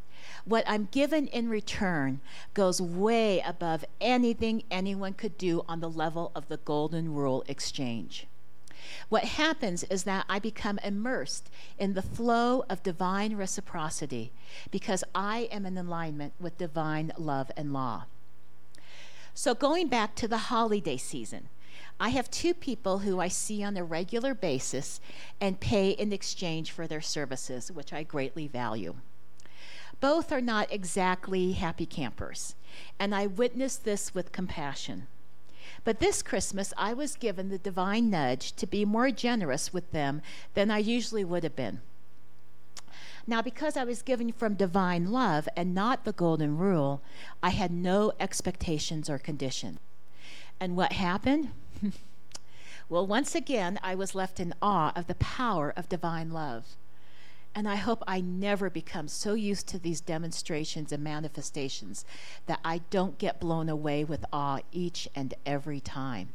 what 0.44 0.64
I'm 0.66 0.88
given 0.90 1.26
in 1.28 1.48
return 1.48 2.20
goes 2.54 2.80
way 2.80 3.40
above 3.40 3.84
anything 4.00 4.62
anyone 4.70 5.12
could 5.12 5.36
do 5.36 5.64
on 5.68 5.80
the 5.80 5.90
level 5.90 6.32
of 6.34 6.48
the 6.48 6.56
Golden 6.58 7.14
Rule 7.14 7.44
exchange. 7.46 8.26
What 9.08 9.24
happens 9.24 9.84
is 9.84 10.04
that 10.04 10.24
I 10.28 10.38
become 10.38 10.78
immersed 10.82 11.50
in 11.78 11.94
the 11.94 12.02
flow 12.02 12.64
of 12.68 12.82
divine 12.82 13.36
reciprocity 13.36 14.32
because 14.70 15.04
I 15.14 15.48
am 15.52 15.66
in 15.66 15.76
alignment 15.76 16.32
with 16.40 16.58
divine 16.58 17.12
love 17.18 17.50
and 17.56 17.72
law. 17.72 18.04
So, 19.34 19.54
going 19.54 19.88
back 19.88 20.14
to 20.16 20.28
the 20.28 20.38
holiday 20.38 20.96
season, 20.96 21.48
I 21.98 22.10
have 22.10 22.30
two 22.30 22.54
people 22.54 23.00
who 23.00 23.20
I 23.20 23.28
see 23.28 23.62
on 23.62 23.76
a 23.76 23.84
regular 23.84 24.34
basis 24.34 25.00
and 25.40 25.60
pay 25.60 25.90
in 25.90 26.12
exchange 26.12 26.70
for 26.70 26.86
their 26.86 27.00
services, 27.00 27.70
which 27.70 27.92
I 27.92 28.02
greatly 28.02 28.48
value. 28.48 28.94
Both 30.00 30.32
are 30.32 30.40
not 30.40 30.72
exactly 30.72 31.52
happy 31.52 31.84
campers, 31.84 32.54
and 32.98 33.14
I 33.14 33.26
witness 33.26 33.76
this 33.76 34.14
with 34.14 34.32
compassion. 34.32 35.08
But 35.84 36.00
this 36.00 36.22
Christmas, 36.22 36.72
I 36.76 36.94
was 36.94 37.16
given 37.16 37.48
the 37.48 37.58
divine 37.58 38.10
nudge 38.10 38.52
to 38.52 38.66
be 38.66 38.84
more 38.84 39.10
generous 39.10 39.72
with 39.72 39.92
them 39.92 40.22
than 40.54 40.70
I 40.70 40.78
usually 40.78 41.24
would 41.24 41.44
have 41.44 41.56
been. 41.56 41.80
Now, 43.26 43.42
because 43.42 43.76
I 43.76 43.84
was 43.84 44.02
given 44.02 44.32
from 44.32 44.54
divine 44.54 45.12
love 45.12 45.48
and 45.56 45.74
not 45.74 46.04
the 46.04 46.12
golden 46.12 46.56
rule, 46.56 47.02
I 47.42 47.50
had 47.50 47.70
no 47.70 48.12
expectations 48.18 49.08
or 49.08 49.18
conditions. 49.18 49.78
And 50.58 50.76
what 50.76 50.92
happened? 50.92 51.50
well, 52.88 53.06
once 53.06 53.34
again, 53.34 53.78
I 53.82 53.94
was 53.94 54.14
left 54.14 54.40
in 54.40 54.54
awe 54.60 54.92
of 54.94 55.06
the 55.06 55.14
power 55.16 55.72
of 55.76 55.88
divine 55.88 56.30
love. 56.30 56.76
And 57.54 57.68
I 57.68 57.74
hope 57.76 58.04
I 58.06 58.20
never 58.20 58.70
become 58.70 59.08
so 59.08 59.34
used 59.34 59.66
to 59.68 59.78
these 59.78 60.00
demonstrations 60.00 60.92
and 60.92 61.02
manifestations 61.02 62.04
that 62.46 62.60
I 62.64 62.82
don't 62.90 63.18
get 63.18 63.40
blown 63.40 63.68
away 63.68 64.04
with 64.04 64.24
awe 64.32 64.60
each 64.70 65.08
and 65.16 65.34
every 65.44 65.80
time. 65.80 66.28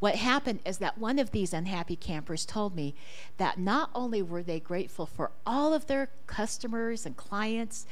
What 0.00 0.16
happened 0.16 0.60
is 0.64 0.78
that 0.78 0.98
one 0.98 1.18
of 1.18 1.30
these 1.30 1.52
unhappy 1.52 1.94
campers 1.94 2.44
told 2.44 2.74
me 2.74 2.94
that 3.36 3.58
not 3.58 3.90
only 3.94 4.22
were 4.22 4.42
they 4.42 4.58
grateful 4.58 5.06
for 5.06 5.30
all 5.46 5.72
of 5.72 5.86
their 5.86 6.08
customers 6.26 7.06
and 7.06 7.16
clients, 7.16 7.86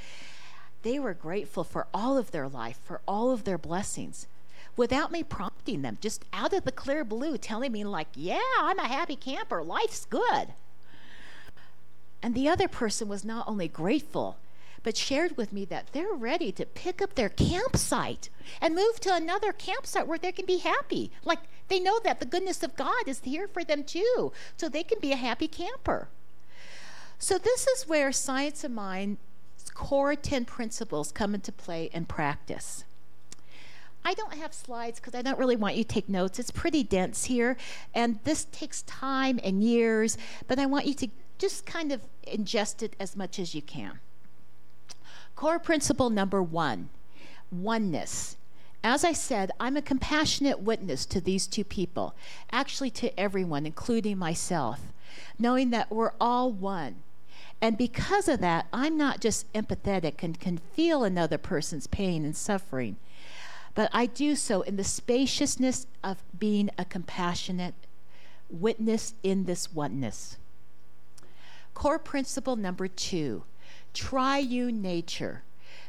they 0.82 0.98
were 0.98 1.14
grateful 1.14 1.64
for 1.64 1.86
all 1.92 2.16
of 2.16 2.30
their 2.30 2.48
life, 2.48 2.80
for 2.82 3.00
all 3.06 3.30
of 3.30 3.44
their 3.44 3.58
blessings, 3.58 4.26
without 4.78 5.12
me 5.12 5.22
prompting 5.22 5.82
them, 5.82 5.98
just 6.00 6.24
out 6.32 6.54
of 6.54 6.64
the 6.64 6.72
clear 6.72 7.04
blue, 7.04 7.36
telling 7.36 7.72
me, 7.72 7.84
like, 7.84 8.08
yeah, 8.14 8.40
I'm 8.60 8.78
a 8.78 8.86
happy 8.86 9.16
camper, 9.16 9.62
life's 9.62 10.06
good. 10.06 10.48
And 12.22 12.34
the 12.34 12.48
other 12.48 12.68
person 12.68 13.08
was 13.08 13.24
not 13.24 13.46
only 13.46 13.68
grateful, 13.68 14.38
but 14.82 14.96
shared 14.96 15.36
with 15.36 15.52
me 15.52 15.64
that 15.66 15.92
they're 15.92 16.14
ready 16.14 16.52
to 16.52 16.64
pick 16.64 17.02
up 17.02 17.14
their 17.14 17.28
campsite 17.28 18.30
and 18.60 18.74
move 18.74 19.00
to 19.00 19.14
another 19.14 19.52
campsite 19.52 20.06
where 20.06 20.18
they 20.18 20.32
can 20.32 20.46
be 20.46 20.58
happy. 20.58 21.10
Like 21.24 21.40
they 21.68 21.80
know 21.80 22.00
that 22.04 22.20
the 22.20 22.26
goodness 22.26 22.62
of 22.62 22.76
God 22.76 23.06
is 23.06 23.20
here 23.24 23.48
for 23.48 23.64
them 23.64 23.84
too, 23.84 24.32
so 24.56 24.68
they 24.68 24.84
can 24.84 25.00
be 25.00 25.12
a 25.12 25.16
happy 25.16 25.48
camper. 25.48 26.08
So, 27.20 27.36
this 27.36 27.66
is 27.66 27.88
where 27.88 28.12
Science 28.12 28.62
of 28.62 28.70
Mind's 28.70 29.18
core 29.74 30.14
10 30.14 30.44
principles 30.44 31.10
come 31.10 31.34
into 31.34 31.50
play 31.50 31.90
in 31.92 32.04
practice. 32.04 32.84
I 34.04 34.14
don't 34.14 34.34
have 34.34 34.54
slides 34.54 35.00
because 35.00 35.14
I 35.14 35.22
don't 35.22 35.38
really 35.38 35.56
want 35.56 35.76
you 35.76 35.84
to 35.84 35.88
take 35.88 36.08
notes. 36.08 36.38
It's 36.38 36.50
pretty 36.50 36.82
dense 36.82 37.24
here, 37.24 37.56
and 37.94 38.18
this 38.24 38.46
takes 38.46 38.82
time 38.82 39.38
and 39.42 39.62
years, 39.62 40.16
but 40.46 40.58
I 40.58 40.66
want 40.66 40.86
you 40.86 40.94
to 40.94 41.08
just 41.38 41.66
kind 41.66 41.92
of 41.92 42.02
ingest 42.26 42.82
it 42.82 42.96
as 42.98 43.16
much 43.16 43.38
as 43.38 43.54
you 43.54 43.62
can. 43.62 44.00
Core 45.36 45.58
principle 45.58 46.10
number 46.10 46.42
one 46.42 46.88
oneness. 47.50 48.36
As 48.84 49.04
I 49.04 49.12
said, 49.12 49.50
I'm 49.58 49.76
a 49.76 49.82
compassionate 49.82 50.60
witness 50.60 51.04
to 51.06 51.20
these 51.20 51.46
two 51.46 51.64
people, 51.64 52.14
actually 52.52 52.90
to 52.90 53.18
everyone, 53.18 53.66
including 53.66 54.18
myself, 54.18 54.80
knowing 55.38 55.70
that 55.70 55.90
we're 55.90 56.12
all 56.20 56.52
one. 56.52 56.96
And 57.60 57.76
because 57.76 58.28
of 58.28 58.40
that, 58.40 58.66
I'm 58.72 58.96
not 58.96 59.20
just 59.20 59.52
empathetic 59.52 60.22
and 60.22 60.38
can 60.38 60.58
feel 60.58 61.02
another 61.02 61.38
person's 61.38 61.88
pain 61.88 62.24
and 62.24 62.36
suffering, 62.36 62.96
but 63.78 63.90
I 63.92 64.06
do 64.06 64.34
so 64.34 64.62
in 64.62 64.74
the 64.74 64.82
spaciousness 64.82 65.86
of 66.02 66.24
being 66.36 66.68
a 66.76 66.84
compassionate 66.84 67.76
witness 68.50 69.14
in 69.22 69.44
this 69.44 69.72
oneness. 69.72 70.36
Core 71.74 72.00
principle 72.00 72.56
number 72.56 72.88
two 72.88 73.44
triune 73.94 74.82
nature. 74.82 75.44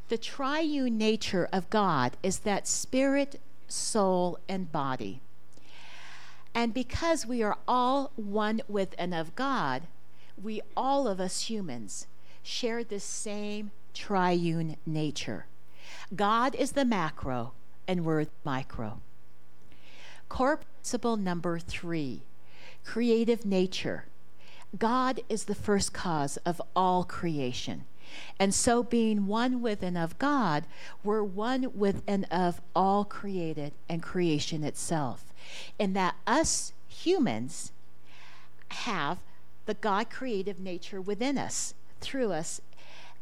The 0.08 0.20
triune 0.20 1.00
nature 1.00 1.50
of 1.52 1.72
God 1.72 2.16
is 2.22 2.42
that 2.42 2.68
spirit, 2.68 3.42
soul, 3.68 4.38
and 4.48 4.72
body. 4.72 5.22
And 6.54 6.76
because 6.76 7.26
we 7.26 7.42
are 7.42 7.58
all 7.68 8.12
one 8.16 8.62
with 8.68 8.94
and 9.00 9.16
of 9.16 9.36
God, 9.36 9.88
we, 10.40 10.62
all 10.78 11.08
of 11.08 11.20
us 11.20 11.50
humans, 11.50 12.06
share 12.44 12.84
the 12.84 13.00
same 13.00 13.72
triune 13.96 14.76
nature. 14.86 15.48
God 16.16 16.54
is 16.54 16.74
the 16.74 16.86
macro, 16.86 17.54
and 17.90 18.06
we're 18.06 18.28
micro. 18.46 19.02
Core 20.30 20.58
principle 20.58 21.18
number 21.18 21.58
three 21.58 22.22
creative 22.86 23.46
nature. 23.46 24.06
God 24.78 25.22
is 25.28 25.46
the 25.46 25.56
first 25.56 25.92
cause 25.92 26.38
of 26.46 26.62
all 26.76 27.04
creation. 27.04 27.86
And 28.40 28.54
so, 28.54 28.84
being 28.84 29.26
one 29.26 29.62
with 29.62 29.84
and 29.84 29.98
of 29.98 30.18
God, 30.20 30.66
we're 31.04 31.24
one 31.24 31.72
with 31.76 32.04
and 32.08 32.26
of 32.32 32.62
all 32.76 33.06
created 33.06 33.74
and 33.88 34.02
creation 34.04 34.64
itself. 34.64 35.34
In 35.80 35.94
that 35.94 36.16
us 36.28 36.74
humans 36.88 37.72
have 38.70 39.18
the 39.66 39.74
God 39.74 40.12
creative 40.12 40.60
nature 40.60 41.02
within 41.02 41.38
us, 41.38 41.74
through 42.02 42.32
us, 42.34 42.62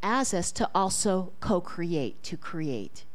as 0.04 0.34
us 0.34 0.52
to 0.54 0.70
also 0.76 1.32
co 1.40 1.62
create, 1.62 2.22
to 2.24 2.36
create. 2.36 3.06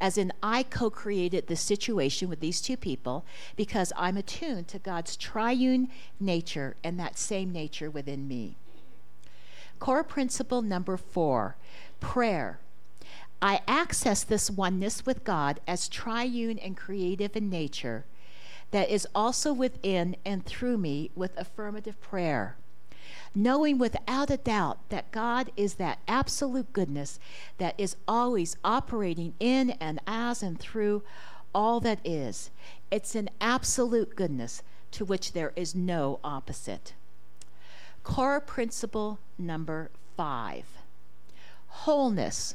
As 0.00 0.18
in 0.18 0.32
I 0.42 0.62
co 0.62 0.90
created 0.90 1.46
the 1.46 1.56
situation 1.56 2.28
with 2.28 2.40
these 2.40 2.60
two 2.60 2.76
people 2.76 3.24
because 3.56 3.92
I'm 3.96 4.16
attuned 4.16 4.68
to 4.68 4.78
God's 4.78 5.16
triune 5.16 5.88
nature 6.20 6.76
and 6.82 6.98
that 6.98 7.18
same 7.18 7.52
nature 7.52 7.90
within 7.90 8.28
me. 8.28 8.56
Core 9.78 10.04
principle 10.04 10.62
number 10.62 10.96
four 10.96 11.56
prayer. 12.00 12.58
I 13.42 13.60
access 13.68 14.24
this 14.24 14.50
oneness 14.50 15.04
with 15.04 15.24
God 15.24 15.60
as 15.66 15.88
triune 15.88 16.58
and 16.58 16.76
creative 16.76 17.36
in 17.36 17.50
nature 17.50 18.04
that 18.70 18.88
is 18.88 19.06
also 19.14 19.52
within 19.52 20.16
and 20.24 20.44
through 20.44 20.78
me 20.78 21.10
with 21.14 21.36
affirmative 21.36 22.00
prayer 22.00 22.56
knowing 23.34 23.78
without 23.78 24.30
a 24.30 24.36
doubt 24.36 24.78
that 24.88 25.10
God 25.10 25.50
is 25.56 25.74
that 25.74 25.98
absolute 26.06 26.72
goodness 26.72 27.18
that 27.58 27.74
is 27.78 27.96
always 28.06 28.56
operating 28.64 29.34
in 29.40 29.70
and 29.72 30.00
as 30.06 30.42
and 30.42 30.58
through 30.58 31.02
all 31.54 31.80
that 31.80 32.00
is. 32.04 32.50
It's 32.90 33.14
an 33.14 33.30
absolute 33.40 34.16
goodness 34.16 34.62
to 34.92 35.04
which 35.04 35.32
there 35.32 35.52
is 35.56 35.74
no 35.74 36.20
opposite. 36.22 36.94
Core 38.02 38.40
principle 38.40 39.18
number 39.38 39.90
five 40.16 40.66
wholeness. 41.74 42.54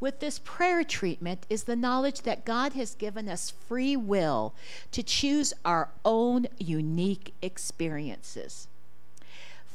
With 0.00 0.20
this 0.20 0.40
prayer 0.44 0.84
treatment 0.84 1.46
is 1.50 1.64
the 1.64 1.76
knowledge 1.76 2.22
that 2.22 2.44
God 2.44 2.74
has 2.74 2.94
given 2.94 3.28
us 3.28 3.50
free 3.50 3.96
will 3.96 4.54
to 4.92 5.02
choose 5.02 5.52
our 5.64 5.88
own 6.04 6.46
unique 6.58 7.34
experiences. 7.42 8.67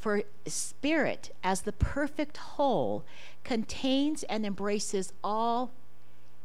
For 0.03 0.23
spirit, 0.45 1.33
as 1.45 1.61
the 1.61 1.71
perfect 1.71 2.35
whole, 2.35 3.05
contains 3.45 4.23
and 4.23 4.45
embraces 4.45 5.13
all 5.23 5.71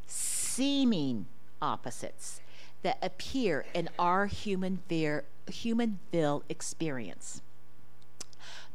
seeming 0.07 1.27
opposites 1.61 2.41
that 2.83 2.99
appear 3.03 3.67
in 3.75 3.89
our 3.99 4.27
human, 4.27 4.79
veer, 4.89 5.25
human 5.51 5.99
will 6.13 6.45
experience. 6.49 7.43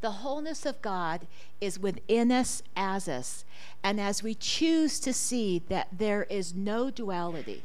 The 0.02 0.10
wholeness 0.10 0.66
of 0.66 0.82
God 0.82 1.28
is 1.62 1.78
within 1.78 2.30
us 2.30 2.62
as 2.76 3.08
us, 3.08 3.46
and 3.82 3.98
as 3.98 4.22
we 4.22 4.34
choose 4.34 5.00
to 5.00 5.14
see 5.14 5.62
that 5.70 5.88
there 5.96 6.24
is 6.24 6.52
no 6.52 6.90
duality, 6.90 7.62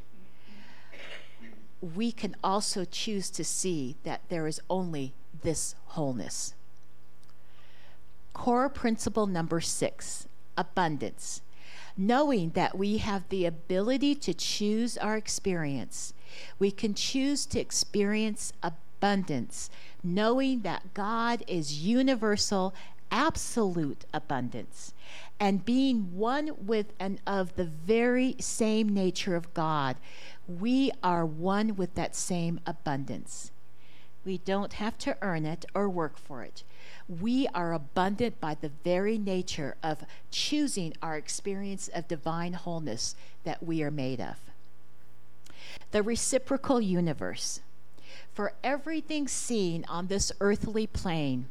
we 1.82 2.14
can 2.14 2.38
also 2.42 2.86
choose 2.86 3.30
to 3.32 3.44
see 3.44 3.98
that 4.06 4.22
there 4.30 4.48
is 4.48 4.62
only 4.70 5.12
this 5.42 5.76
wholeness. 5.88 6.54
Core 8.40 8.70
principle 8.70 9.28
number 9.28 9.60
six 9.60 10.26
abundance. 10.58 11.42
Knowing 11.98 12.52
that 12.52 12.78
we 12.78 13.00
have 13.00 13.28
the 13.28 13.46
ability 13.46 14.16
to 14.16 14.34
choose 14.34 14.98
our 14.98 15.18
experience, 15.18 16.14
we 16.58 16.72
can 16.72 16.94
choose 16.94 17.46
to 17.48 17.60
experience 17.60 18.54
abundance, 18.64 19.70
knowing 20.02 20.62
that 20.62 20.94
God 20.94 21.44
is 21.48 21.86
universal, 21.86 22.74
absolute 23.12 24.06
abundance, 24.14 24.94
and 25.38 25.66
being 25.66 26.16
one 26.16 26.52
with 26.66 26.94
and 26.98 27.20
of 27.28 27.58
the 27.58 27.66
very 27.66 28.38
same 28.40 28.88
nature 28.88 29.36
of 29.36 29.54
God, 29.54 29.98
we 30.48 30.94
are 31.04 31.26
one 31.26 31.76
with 31.76 31.94
that 31.96 32.16
same 32.16 32.62
abundance. 32.66 33.52
We 34.24 34.38
don't 34.38 34.74
have 34.74 34.98
to 35.00 35.18
earn 35.22 35.46
it 35.46 35.66
or 35.76 35.90
work 35.90 36.18
for 36.18 36.42
it 36.42 36.64
we 37.10 37.48
are 37.56 37.74
abundant 37.74 38.40
by 38.40 38.56
the 38.56 38.72
very 38.84 39.18
nature 39.18 39.76
of 39.82 40.06
choosing 40.30 40.94
our 41.02 41.18
experience 41.18 41.88
of 41.88 42.08
divine 42.08 42.54
wholeness 42.54 43.16
that 43.44 43.64
we 43.64 43.82
are 43.82 43.92
made 43.92 44.22
of. 44.22 44.36
The 45.92 46.04
reciprocal 46.04 46.80
universe. 46.80 47.62
For 48.32 48.54
everything 48.64 49.28
seen 49.28 49.86
on 49.90 50.08
this 50.08 50.32
earthly 50.40 50.86
plane, 50.86 51.48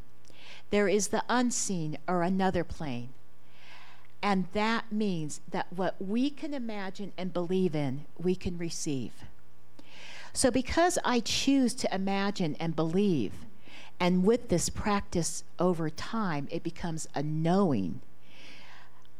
there 0.71 0.89
is 0.89 1.09
the 1.09 1.25
unseen 1.29 1.99
or 2.07 2.23
another 2.23 2.63
plane. 2.63 3.09
And 4.23 4.47
that 4.53 4.93
means 4.93 5.41
that 5.51 5.73
what 5.75 5.97
we 6.01 6.31
can 6.31 6.55
imagine 6.55 7.13
and 7.19 7.33
believe 7.33 7.75
in, 7.75 8.05
we 8.17 8.35
can 8.35 8.59
receive. 8.59 9.13
So, 10.33 10.51
because 10.51 10.99
I 11.05 11.21
choose 11.21 11.75
to 11.75 11.95
imagine 11.95 12.57
and 12.61 12.77
believe, 12.77 13.33
and 14.01 14.25
with 14.25 14.49
this 14.49 14.69
practice 14.69 15.45
over 15.59 15.91
time, 15.91 16.49
it 16.51 16.63
becomes 16.63 17.09
a 17.15 17.23
knowing. 17.23 18.01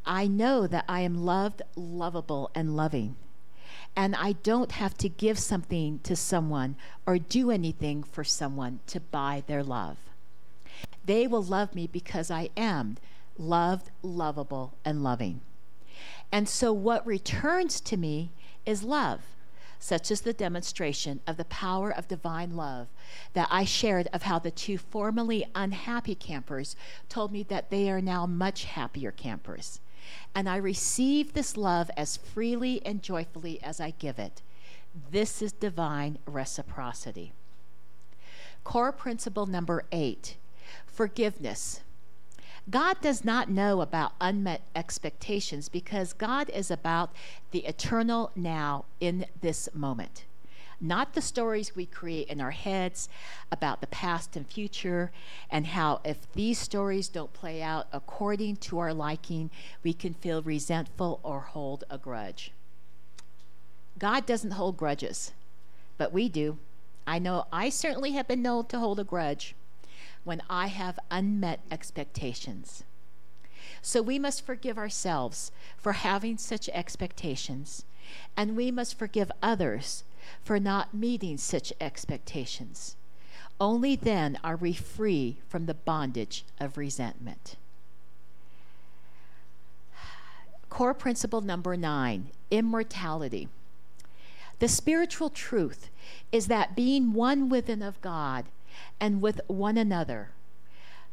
I 0.07 0.27
know 0.27 0.67
that 0.67 0.85
I 0.89 1.01
am 1.01 1.25
loved, 1.25 1.63
lovable, 1.75 2.51
and 2.55 2.77
loving. 2.77 3.17
And 3.97 4.15
I 4.15 4.33
don't 4.33 4.73
have 4.73 4.97
to 4.99 5.09
give 5.09 5.39
something 5.39 5.99
to 6.05 6.15
someone 6.15 6.77
or 7.07 7.19
do 7.19 7.51
anything 7.51 8.05
for 8.05 8.23
someone 8.23 8.81
to 8.87 9.01
buy 9.01 9.43
their 9.47 9.65
love. 9.65 9.97
They 11.05 11.27
will 11.27 11.43
love 11.43 11.75
me 11.75 11.89
because 11.89 12.31
I 12.31 12.51
am 12.57 12.97
loved, 13.37 13.91
lovable, 14.03 14.75
and 14.85 15.03
loving. 15.03 15.41
And 16.31 16.49
so 16.49 16.73
what 16.73 17.07
returns 17.07 17.81
to 17.81 17.97
me 17.97 18.31
is 18.65 18.83
love 18.83 19.21
such 19.79 20.11
as 20.11 20.23
the 20.23 20.33
demonstration 20.33 21.21
of 21.27 21.37
the 21.37 21.45
power 21.45 21.91
of 21.91 22.09
divine 22.09 22.57
love 22.57 22.89
that 23.33 23.49
I 23.51 23.65
shared 23.65 24.09
of 24.13 24.23
how 24.23 24.39
the 24.39 24.51
two 24.51 24.79
formerly 24.79 25.47
unhappy 25.55 26.15
campers 26.15 26.77
told 27.09 27.33
me 27.33 27.43
that 27.45 27.71
they 27.71 27.91
are 27.91 28.01
now 28.01 28.27
much 28.27 28.65
happier 28.65 29.11
campers. 29.11 29.81
And 30.35 30.49
I 30.49 30.57
receive 30.57 31.33
this 31.33 31.57
love 31.57 31.91
as 31.97 32.17
freely 32.17 32.85
and 32.85 33.03
joyfully 33.03 33.63
as 33.63 33.81
I 33.81 33.95
give 33.99 34.19
it. 34.19 34.43
This 35.11 35.43
is 35.43 35.53
divine 35.53 36.19
reciprocity. 36.27 37.33
Core 38.65 38.93
principle 38.93 39.47
number 39.47 39.85
eight 39.93 40.37
forgiveness. 40.87 41.81
God 42.71 43.01
does 43.01 43.25
not 43.25 43.49
know 43.49 43.81
about 43.81 44.13
unmet 44.21 44.61
expectations 44.77 45.71
because 45.71 46.13
God 46.13 46.51
is 46.51 46.71
about 46.71 47.13
the 47.51 47.65
eternal 47.65 48.31
now 48.37 48.85
in 49.01 49.25
this 49.41 49.71
moment. 49.73 50.25
Not 50.81 51.15
the 51.15 51.23
stories 51.23 51.75
we 51.75 51.87
create 51.87 52.29
in 52.29 52.41
our 52.41 52.51
heads 52.51 53.09
about 53.51 53.81
the 53.81 53.87
past 53.87 54.37
and 54.37 54.47
future, 54.47 55.11
and 55.51 55.69
how 55.69 56.01
if 56.05 56.31
these 56.35 56.59
stories 56.59 57.09
don't 57.09 57.33
play 57.33 57.63
out 57.63 57.89
according 57.93 58.57
to 58.57 58.79
our 58.79 58.95
liking, 58.95 59.51
we 59.83 59.93
can 59.93 60.15
feel 60.15 60.43
resentful 60.43 61.21
or 61.23 61.41
hold 61.41 61.85
a 61.91 61.99
grudge. 61.99 62.53
God 63.99 64.27
doesn't 64.27 64.53
hold 64.53 64.77
grudges, 64.77 65.33
but 65.97 66.13
we 66.13 66.29
do. 66.29 66.59
I 67.07 67.19
know 67.19 67.47
I 67.53 67.71
certainly 67.71 68.13
have 68.13 68.29
been 68.29 68.43
known 68.43 68.67
to 68.67 68.79
hold 68.79 69.01
a 69.01 69.05
grudge 69.05 69.55
when 70.25 70.43
I 70.49 70.69
have 70.69 70.99
unmet 71.11 71.61
expectations. 71.71 72.85
So 73.83 74.03
we 74.03 74.19
must 74.19 74.45
forgive 74.45 74.79
ourselves 74.79 75.53
for 75.77 75.93
having 75.93 76.39
such 76.39 76.69
expectations, 76.71 77.85
and 78.37 78.57
we 78.57 78.71
must 78.71 78.99
forgive 78.99 79.31
others 79.43 80.05
for 80.43 80.59
not 80.59 80.95
meeting 80.95 81.39
such 81.39 81.73
expectations. 81.81 82.97
Only 83.61 83.97
then 83.97 84.39
are 84.45 84.57
we 84.57 84.73
free 84.73 85.39
from 85.49 85.67
the 85.67 85.75
bondage 85.75 86.45
of 86.61 86.77
resentment. 86.79 87.57
Core 90.69 90.95
principle 90.95 91.41
number 91.41 91.77
nine 91.77 92.29
immortality. 92.51 93.49
The 94.59 94.69
spiritual 94.69 95.31
truth 95.31 95.89
is 96.33 96.47
that 96.49 96.77
being 96.77 97.13
one 97.13 97.49
within 97.49 97.83
of 97.83 98.01
God 98.01 98.47
and 99.01 99.21
with 99.21 99.41
one 99.47 99.77
another. 99.77 100.31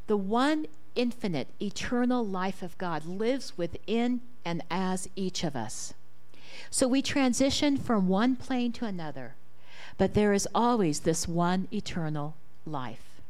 The 0.08 0.18
one 0.18 0.68
infinite, 0.96 1.48
eternal 1.62 2.26
life 2.26 2.62
of 2.62 2.78
God 2.78 3.06
lives 3.06 3.58
within 3.58 4.22
and 4.44 4.64
as 4.70 5.10
each 5.16 5.44
of 5.44 5.56
us. 5.56 5.94
So 6.70 6.88
we 6.88 7.02
transition 7.02 7.78
from 7.78 8.08
one 8.08 8.36
plane 8.36 8.72
to 8.74 8.86
another, 8.86 9.36
but 9.98 10.14
there 10.14 10.34
is 10.34 10.48
always 10.54 11.02
this 11.02 11.28
one 11.28 11.68
eternal 11.72 12.36
life. 12.66 13.22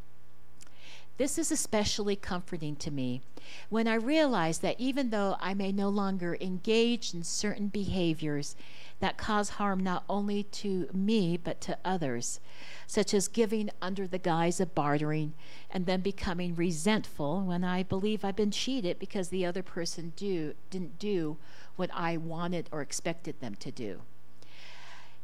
This 1.17 1.37
is 1.37 1.51
especially 1.51 2.15
comforting 2.15 2.75
to 2.77 2.91
me 2.91 3.21
when 3.69 3.87
I 3.87 3.95
realize 3.95 4.59
that 4.59 4.79
even 4.79 5.11
though 5.11 5.37
I 5.39 5.53
may 5.53 5.71
no 5.71 5.87
longer 5.89 6.37
engage 6.41 7.13
in 7.13 7.23
certain 7.23 7.67
behaviors 7.67 8.55
that 8.99 9.17
cause 9.17 9.49
harm 9.49 9.79
not 9.81 10.03
only 10.09 10.43
to 10.43 10.87
me 10.93 11.37
but 11.37 11.59
to 11.61 11.77
others, 11.83 12.39
such 12.87 13.13
as 13.13 13.27
giving 13.27 13.69
under 13.81 14.07
the 14.07 14.17
guise 14.17 14.59
of 14.59 14.75
bartering 14.75 15.33
and 15.69 15.85
then 15.85 16.01
becoming 16.01 16.55
resentful 16.55 17.41
when 17.41 17.63
I 17.63 17.83
believe 17.83 18.23
I've 18.23 18.35
been 18.35 18.51
cheated 18.51 18.99
because 18.99 19.29
the 19.29 19.45
other 19.45 19.63
person 19.63 20.13
do, 20.15 20.53
didn't 20.69 20.99
do 20.99 21.37
what 21.75 21.89
I 21.93 22.17
wanted 22.17 22.69
or 22.71 22.81
expected 22.81 23.39
them 23.39 23.55
to 23.55 23.71
do. 23.71 24.01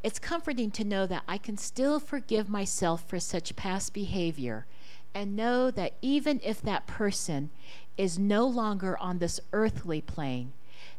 It's 0.03 0.19
comforting 0.19 0.71
to 0.71 0.83
know 0.83 1.05
that 1.05 1.23
I 1.27 1.37
can 1.37 1.57
still 1.57 1.99
forgive 1.99 2.49
myself 2.49 3.07
for 3.07 3.19
such 3.19 3.55
past 3.55 3.93
behavior 3.93 4.65
and 5.13 5.35
know 5.35 5.69
that 5.71 5.93
even 6.01 6.39
if 6.43 6.61
that 6.61 6.87
person 6.87 7.51
is 7.97 8.17
no 8.17 8.47
longer 8.47 8.97
on 8.97 9.19
this 9.19 9.39
earthly 9.53 10.01
plane, 10.01 10.53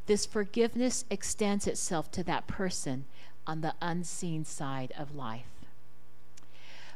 this 0.07 0.27
forgiveness 0.27 1.05
extends 1.11 1.67
itself 1.67 2.11
to 2.13 2.25
that 2.25 2.47
person 2.47 3.05
on 3.47 3.61
the 3.61 3.75
unseen 3.81 4.45
side 4.45 4.93
of 4.99 5.15
life. 5.15 5.47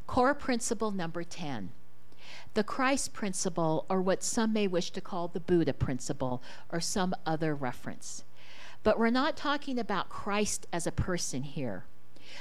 Core 0.07 0.35
principle 0.35 0.91
number 0.91 1.25
10 1.25 1.71
the 2.55 2.65
Christ 2.65 3.13
principle, 3.13 3.85
or 3.89 4.01
what 4.01 4.23
some 4.23 4.53
may 4.53 4.67
wish 4.67 4.91
to 4.93 5.01
call 5.01 5.29
the 5.29 5.41
Buddha 5.41 5.75
principle, 5.75 6.43
or 6.73 6.81
some 6.81 7.15
other 7.27 7.55
reference. 7.55 8.25
But 8.83 8.99
we're 8.99 9.11
not 9.11 9.37
talking 9.37 9.79
about 9.79 10.09
Christ 10.09 10.67
as 10.73 10.87
a 10.87 10.93
person 10.93 11.43
here. 11.43 11.85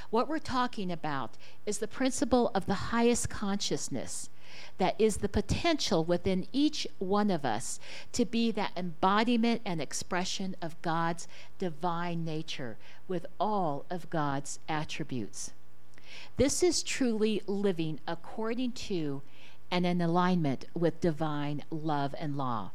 What 0.10 0.28
we're 0.28 0.40
talking 0.40 0.92
about 0.92 1.38
is 1.66 1.80
the 1.80 1.88
principle 1.88 2.50
of 2.56 2.66
the 2.66 2.76
highest 2.76 3.30
consciousness 3.30 4.30
that 4.78 4.96
is 5.00 5.18
the 5.18 5.30
potential 5.30 6.04
within 6.04 6.48
each 6.52 6.88
one 7.00 7.32
of 7.32 7.46
us 7.46 7.80
to 8.12 8.26
be 8.26 8.52
that 8.52 8.72
embodiment 8.76 9.62
and 9.66 9.82
expression 9.82 10.56
of 10.62 10.82
God's 10.82 11.28
divine 11.60 12.26
nature 12.26 12.78
with 13.08 13.26
all 13.40 13.86
of 13.90 14.10
God's 14.10 14.60
attributes. 14.68 15.52
This 16.38 16.64
is 16.64 16.84
truly 16.84 17.42
living 17.48 18.00
according 18.08 18.74
to 18.74 19.22
and 19.72 19.86
in 19.86 20.02
alignment 20.02 20.66
with 20.74 21.02
divine 21.02 21.64
love 21.70 22.14
and 22.20 22.38
law, 22.38 22.72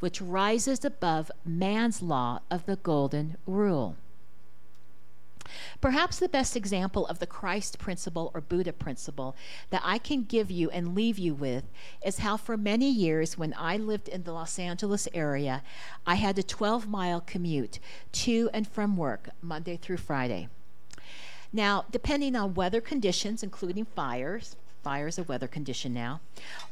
which 0.00 0.20
rises 0.20 0.84
above 0.84 1.30
man's 1.44 2.02
law 2.02 2.40
of 2.50 2.66
the 2.66 2.76
golden 2.76 3.36
rule. 3.46 3.96
Perhaps 5.80 6.18
the 6.18 6.28
best 6.28 6.56
example 6.56 7.06
of 7.06 7.18
the 7.18 7.26
Christ 7.26 7.78
principle 7.78 8.30
or 8.34 8.40
Buddha 8.40 8.72
principle 8.72 9.36
that 9.70 9.82
I 9.84 9.98
can 9.98 10.24
give 10.24 10.50
you 10.50 10.70
and 10.70 10.94
leave 10.94 11.18
you 11.18 11.34
with 11.34 11.64
is 12.04 12.18
how, 12.18 12.36
for 12.36 12.56
many 12.56 12.90
years, 12.90 13.36
when 13.36 13.54
I 13.56 13.76
lived 13.76 14.08
in 14.08 14.22
the 14.22 14.32
Los 14.32 14.58
Angeles 14.58 15.08
area, 15.12 15.62
I 16.06 16.16
had 16.16 16.38
a 16.38 16.42
12 16.42 16.88
mile 16.88 17.20
commute 17.20 17.78
to 18.12 18.50
and 18.52 18.66
from 18.66 18.96
work 18.96 19.30
Monday 19.42 19.76
through 19.76 19.98
Friday. 19.98 20.48
Now, 21.52 21.84
depending 21.90 22.34
on 22.34 22.54
weather 22.54 22.80
conditions, 22.80 23.42
including 23.42 23.84
fires, 23.84 24.56
fire 24.84 25.08
is 25.08 25.18
a 25.18 25.24
weather 25.24 25.48
condition 25.48 25.94
now, 25.94 26.20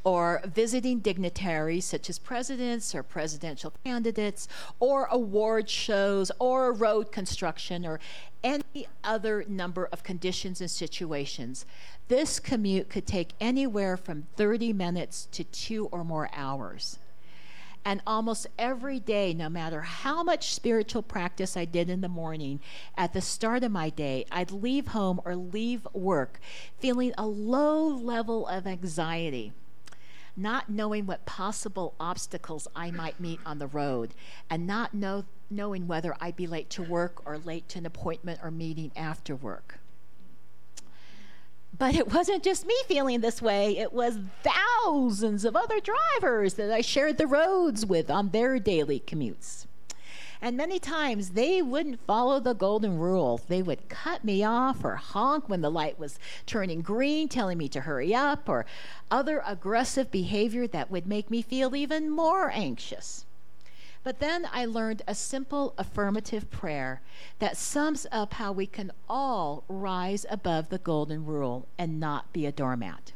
or 0.05 0.43
visiting 0.45 1.01
dignitaries 1.01 1.87
such 1.87 2.11
as 2.11 2.19
presidents 2.19 2.95
or 2.95 3.03
presidential 3.03 3.73
candidates, 3.85 4.47
or 4.79 5.07
award 5.11 5.71
shows, 5.71 6.31
or 6.39 6.73
road 6.73 7.11
construction, 7.11 7.87
or 7.87 7.99
any 8.45 8.87
other 9.03 9.45
number 9.49 9.89
of 9.91 10.03
conditions 10.03 10.61
and 10.61 10.71
situations. 10.71 11.65
This 12.09 12.39
commute 12.39 12.91
could 12.91 13.07
take 13.07 13.31
anywhere 13.41 13.97
from 13.97 14.27
30 14.37 14.73
minutes 14.75 15.27
to 15.33 15.45
two 15.45 15.87
or 15.87 16.05
more 16.05 16.29
hours. 16.35 16.99
And 17.85 18.01
almost 18.07 18.47
every 18.59 19.01
day, 19.01 19.35
no 19.35 19.49
matter 19.49 19.81
how 19.81 20.23
much 20.23 20.55
spiritual 20.55 21.03
practice 21.03 21.57
I 21.57 21.65
did 21.65 21.91
in 21.91 22.01
the 22.01 22.09
morning, 22.09 22.61
at 22.97 23.13
the 23.13 23.21
start 23.21 23.65
of 23.65 23.73
my 23.73 23.91
day, 23.91 24.25
I'd 24.31 24.53
leave 24.53 24.89
home 24.89 25.21
or 25.25 25.35
leave 25.35 25.87
work 25.93 26.39
feeling 26.79 27.13
a 27.19 27.27
low 27.27 27.87
level 27.87 28.47
of 28.47 28.69
anxiety, 28.69 29.53
not 30.37 30.71
knowing 30.71 31.07
what 31.07 31.27
possible 31.27 31.95
obstacles 31.99 32.69
I 32.77 32.93
might 32.93 33.19
meet 33.19 33.41
on 33.45 33.59
the 33.59 33.67
road, 33.67 34.15
and 34.49 34.67
not 34.67 34.95
know, 34.95 35.25
knowing 35.51 35.89
whether 35.89 36.15
I'd 36.21 36.37
be 36.37 36.47
late 36.47 36.71
to 36.71 36.83
work 36.83 37.21
or 37.27 37.37
late 37.37 37.69
to 37.71 37.79
an 37.79 37.87
appointment 37.87 38.41
or 38.45 38.53
meeting 38.53 38.93
after 38.95 39.35
work. 39.35 39.81
But 41.79 41.95
it 41.95 42.13
wasn't 42.13 42.43
just 42.43 42.67
me 42.67 42.77
feeling 42.87 43.21
this 43.21 43.41
way, 43.41 43.79
it 43.79 43.93
was 43.93 44.21
thousands 44.43 45.45
of 45.45 45.57
other 45.57 45.81
drivers 45.81 46.55
that 46.55 46.71
I 46.71 46.81
shared 46.81 47.19
the 47.19 47.27
roads 47.27 47.87
with 47.87 48.11
on 48.11 48.29
their 48.29 48.59
daily 48.59 49.01
commutes. 49.01 49.67
And 50.43 50.57
many 50.57 50.81
times 50.81 51.31
they 51.31 51.63
wouldn't 51.63 52.05
follow 52.05 52.41
the 52.41 52.53
golden 52.53 52.99
rule. 52.99 53.41
They 53.47 53.63
would 53.63 53.89
cut 53.89 54.25
me 54.25 54.43
off 54.43 54.85
or 54.85 54.97
honk 54.97 55.49
when 55.49 55.61
the 55.61 55.71
light 55.71 56.01
was 56.01 56.19
turning 56.47 56.83
green, 56.83 57.29
telling 57.29 57.59
me 57.59 57.69
to 57.69 57.83
hurry 57.83 58.13
up, 58.13 58.49
or 58.49 58.67
other 59.09 59.41
aggressive 59.47 60.11
behavior 60.11 60.67
that 60.67 60.91
would 60.91 61.07
make 61.07 61.31
me 61.31 61.43
feel 61.43 61.77
even 61.77 62.11
more 62.11 62.51
anxious. 62.51 63.25
But 64.05 64.19
then 64.19 64.49
I 64.53 64.65
learned 64.65 65.03
a 65.07 65.15
simple 65.15 65.75
affirmative 65.79 66.51
prayer 66.51 67.03
that 67.39 67.57
sums 67.57 68.07
up 68.11 68.35
how 68.35 68.51
we 68.51 68.67
can 68.67 68.91
all 69.09 69.65
rise 69.69 70.27
above 70.29 70.71
the 70.71 70.79
golden 70.79 71.25
rule 71.25 71.69
and 71.79 72.01
not 72.01 72.33
be 72.33 72.45
a 72.45 72.53
doormat. 72.53 73.13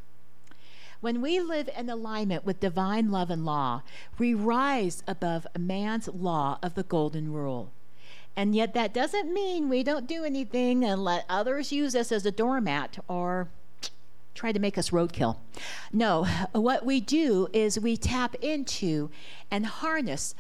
When 1.01 1.21
we 1.21 1.41
live 1.41 1.69
in 1.77 1.91
alignment 1.91 2.45
with 2.45 2.61
divine 2.61 3.11
love 3.11 3.31
and 3.31 3.45
law, 3.45 3.83
we 4.19 4.33
rise 4.33 5.03
above 5.07 5.47
man's 5.59 6.09
law 6.09 6.59
of 6.63 6.75
the 6.75 6.83
golden 6.83 7.33
rule. 7.33 7.71
And 8.35 8.55
yet, 8.55 8.75
that 8.75 8.93
doesn't 8.93 9.33
mean 9.33 9.69
we 9.69 9.83
don't 9.83 10.07
do 10.07 10.25
anything 10.25 10.85
and 10.85 11.03
let 11.03 11.25
others 11.29 11.73
use 11.73 11.97
us 11.97 12.13
as 12.13 12.27
a 12.27 12.31
doormat 12.31 12.99
or 13.09 13.49
try 14.35 14.53
to 14.53 14.59
make 14.59 14.77
us 14.77 14.91
roadkill. 14.91 15.39
No, 15.93 16.25
what 16.53 16.85
we 16.85 17.01
do 17.01 17.49
is 17.53 17.81
we 17.81 17.97
tap 17.97 18.35
into 18.37 19.11
and 19.51 19.67
harness 19.67 20.35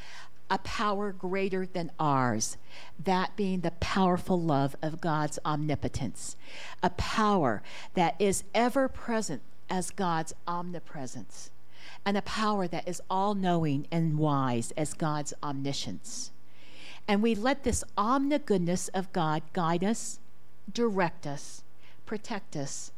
a 0.50 0.59
power 0.59 1.12
greater 1.12 1.66
than 1.66 1.90
ours, 1.98 2.56
that 3.02 3.37
being 3.37 3.61
the 3.61 3.72
powerful 3.72 4.40
love 4.40 4.76
of 4.80 5.00
God's 5.00 5.38
omnipotence, 5.44 6.37
a 6.82 6.90
power 6.90 7.62
that 7.94 8.14
is 8.18 8.44
ever 8.54 8.88
present 8.88 9.42
as 9.68 9.90
God's 9.90 10.32
omnipresence, 10.46 11.50
and 12.04 12.16
a 12.16 12.22
power 12.22 12.68
that 12.68 12.87
is 12.87 13.02
all 13.11 13.35
knowing 13.35 13.87
and 13.90 14.18
wise 14.18 14.72
as 14.76 14.94
God's 14.94 15.35
omniscience. 15.42 16.30
And 17.09 17.22
we 17.22 17.35
let 17.35 17.64
this 17.64 17.85
omnigoodness 17.96 18.88
of 18.94 19.12
God 19.12 19.42
guide 19.52 19.85
us, 19.85 20.20
direct 20.72 21.26
us, 21.26 21.62
protect 22.04 22.56
us, 22.56 22.92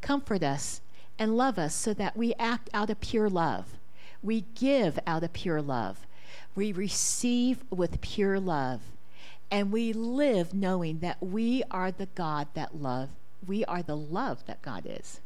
comfort 0.00 0.42
us, 0.42 0.80
and 1.18 1.36
love 1.36 1.58
us 1.58 1.74
so 1.74 1.94
that 1.94 2.16
we 2.16 2.34
act 2.34 2.70
out 2.72 2.90
of 2.90 3.00
pure 3.00 3.28
love. 3.28 3.78
We 4.22 4.44
give 4.54 4.98
out 5.06 5.24
of 5.24 5.32
pure 5.32 5.60
love 5.62 6.06
we 6.54 6.72
receive 6.72 7.64
with 7.70 8.00
pure 8.00 8.38
love, 8.38 8.80
and 9.50 9.72
we 9.72 9.92
live 9.92 10.54
knowing 10.54 11.00
that 11.00 11.22
we 11.22 11.62
are 11.70 11.90
the 11.90 12.08
God 12.14 12.48
that 12.54 12.80
love. 12.80 13.10
We 13.46 13.64
are 13.64 13.82
the 13.82 13.96
love 13.96 14.46
that 14.46 14.62
God 14.62 14.84
is. 14.86 15.20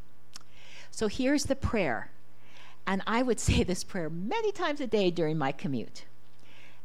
So 0.91 1.09
here's 1.09 1.45
the 1.45 1.57
prayer. 1.57 2.11
And 2.87 3.03
I 3.07 3.23
would 3.23 3.41
say 3.41 3.63
this 3.63 3.85
prayer 3.85 4.09
many 4.09 4.53
times 4.53 4.81
a 4.81 4.87
day 4.87 5.11
during 5.11 5.39
my 5.39 5.53
commute. 5.53 6.05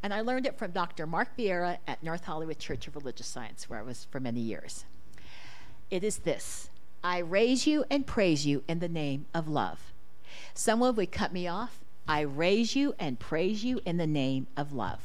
And 0.04 0.14
I 0.14 0.22
learned 0.22 0.48
it 0.48 0.58
from 0.58 0.72
Dr. 0.72 1.06
Mark 1.06 1.38
Vieira 1.38 1.78
at 1.88 2.02
North 2.02 2.26
Hollywood 2.26 2.58
Church 2.58 2.88
of 2.88 2.96
Religious 2.96 3.28
Science, 3.28 3.70
where 3.70 3.80
I 3.80 3.84
was 3.84 4.08
for 4.10 4.20
many 4.20 4.40
years. 4.40 4.86
It 5.92 6.04
is 6.04 6.20
this 6.20 6.70
I 7.04 7.20
raise 7.20 7.68
you 7.68 7.86
and 7.90 8.06
praise 8.06 8.46
you 8.46 8.64
in 8.68 8.80
the 8.80 8.88
name 8.88 9.26
of 9.34 9.48
love. 9.48 9.92
Someone 10.54 10.96
would 10.96 11.12
cut 11.12 11.34
me 11.34 11.48
off, 11.48 11.80
I 12.08 12.22
raise 12.22 12.76
you 12.76 12.96
and 13.00 13.20
praise 13.20 13.64
you 13.64 13.82
in 13.86 13.98
the 13.98 14.08
name 14.08 14.48
of 14.58 14.74
love. 14.74 15.00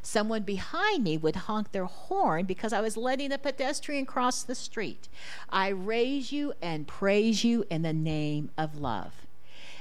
Someone 0.00 0.42
behind 0.42 1.04
me 1.04 1.16
would 1.16 1.36
honk 1.36 1.72
their 1.72 1.86
horn 1.86 2.44
because 2.44 2.72
I 2.72 2.80
was 2.80 2.96
letting 2.96 3.32
a 3.32 3.38
pedestrian 3.38 4.06
cross 4.06 4.42
the 4.42 4.54
street. 4.54 5.08
I 5.48 5.68
raise 5.68 6.32
you 6.32 6.52
and 6.62 6.86
praise 6.86 7.44
you 7.44 7.64
in 7.70 7.82
the 7.82 7.92
name 7.92 8.50
of 8.56 8.78
love. 8.78 9.12